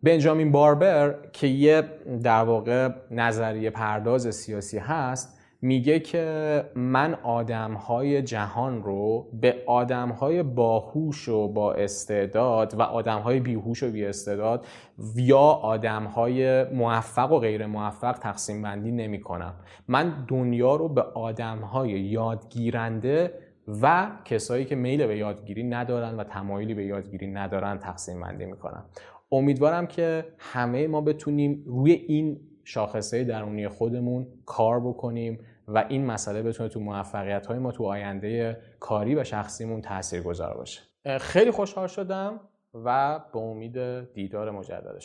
بنجامین 0.03 0.51
باربر 0.51 1.15
که 1.33 1.47
یه 1.47 1.83
در 2.23 2.43
واقع 2.43 2.89
نظریه 3.11 3.69
پرداز 3.69 4.35
سیاسی 4.35 4.77
هست 4.77 5.36
میگه 5.61 5.99
که 5.99 6.63
من 6.75 7.13
آدمهای 7.13 8.21
جهان 8.21 8.83
رو 8.83 9.27
به 9.41 9.63
آدمهای 9.67 10.43
باهوش 10.43 11.29
و 11.29 11.47
با 11.47 11.73
استعداد 11.73 12.73
و 12.73 12.81
آدمهای 12.81 13.39
بیهوش 13.39 13.83
و 13.83 13.91
بی 13.91 14.05
استعداد 14.05 14.65
یا 15.15 15.39
آدمهای 15.39 16.63
موفق 16.63 17.31
و 17.31 17.39
غیر 17.39 17.65
موفق 17.65 18.17
تقسیم 18.17 18.61
بندی 18.61 18.91
نمی 18.91 19.21
کنم. 19.21 19.53
من 19.87 20.25
دنیا 20.27 20.75
رو 20.75 20.89
به 20.89 21.01
آدمهای 21.01 21.89
یادگیرنده 21.89 23.33
و 23.81 24.11
کسایی 24.25 24.65
که 24.65 24.75
میل 24.75 25.07
به 25.07 25.17
یادگیری 25.17 25.63
ندارن 25.63 26.17
و 26.17 26.23
تمایلی 26.23 26.73
به 26.73 26.85
یادگیری 26.85 27.27
ندارن 27.27 27.77
تقسیم 27.77 28.21
بندی 28.21 28.45
می‌کنم 28.45 28.85
امیدوارم 29.31 29.87
که 29.87 30.25
همه 30.37 30.87
ما 30.87 31.01
بتونیم 31.01 31.63
روی 31.65 31.91
این 31.91 32.39
شاخصه 32.67 33.23
درونی 33.23 33.67
خودمون 33.67 34.27
کار 34.45 34.79
بکنیم 34.79 35.39
و 35.67 35.85
این 35.89 36.05
مسئله 36.05 36.43
بتونه 36.43 36.69
تو 36.69 36.79
موفقیت 36.79 37.47
های 37.47 37.59
ما 37.59 37.71
تو 37.71 37.83
آینده 37.83 38.61
کاری 38.79 39.15
و 39.15 39.23
شخصیمون 39.23 39.81
تأثیر 39.81 40.21
گذار 40.21 40.57
باشه 40.57 40.81
خیلی 41.19 41.51
خوشحال 41.51 41.87
شدم 41.87 42.39
و 42.73 43.19
به 43.33 43.39
امید 43.39 44.13
دیدار 44.13 44.51
مجدد 44.51 44.97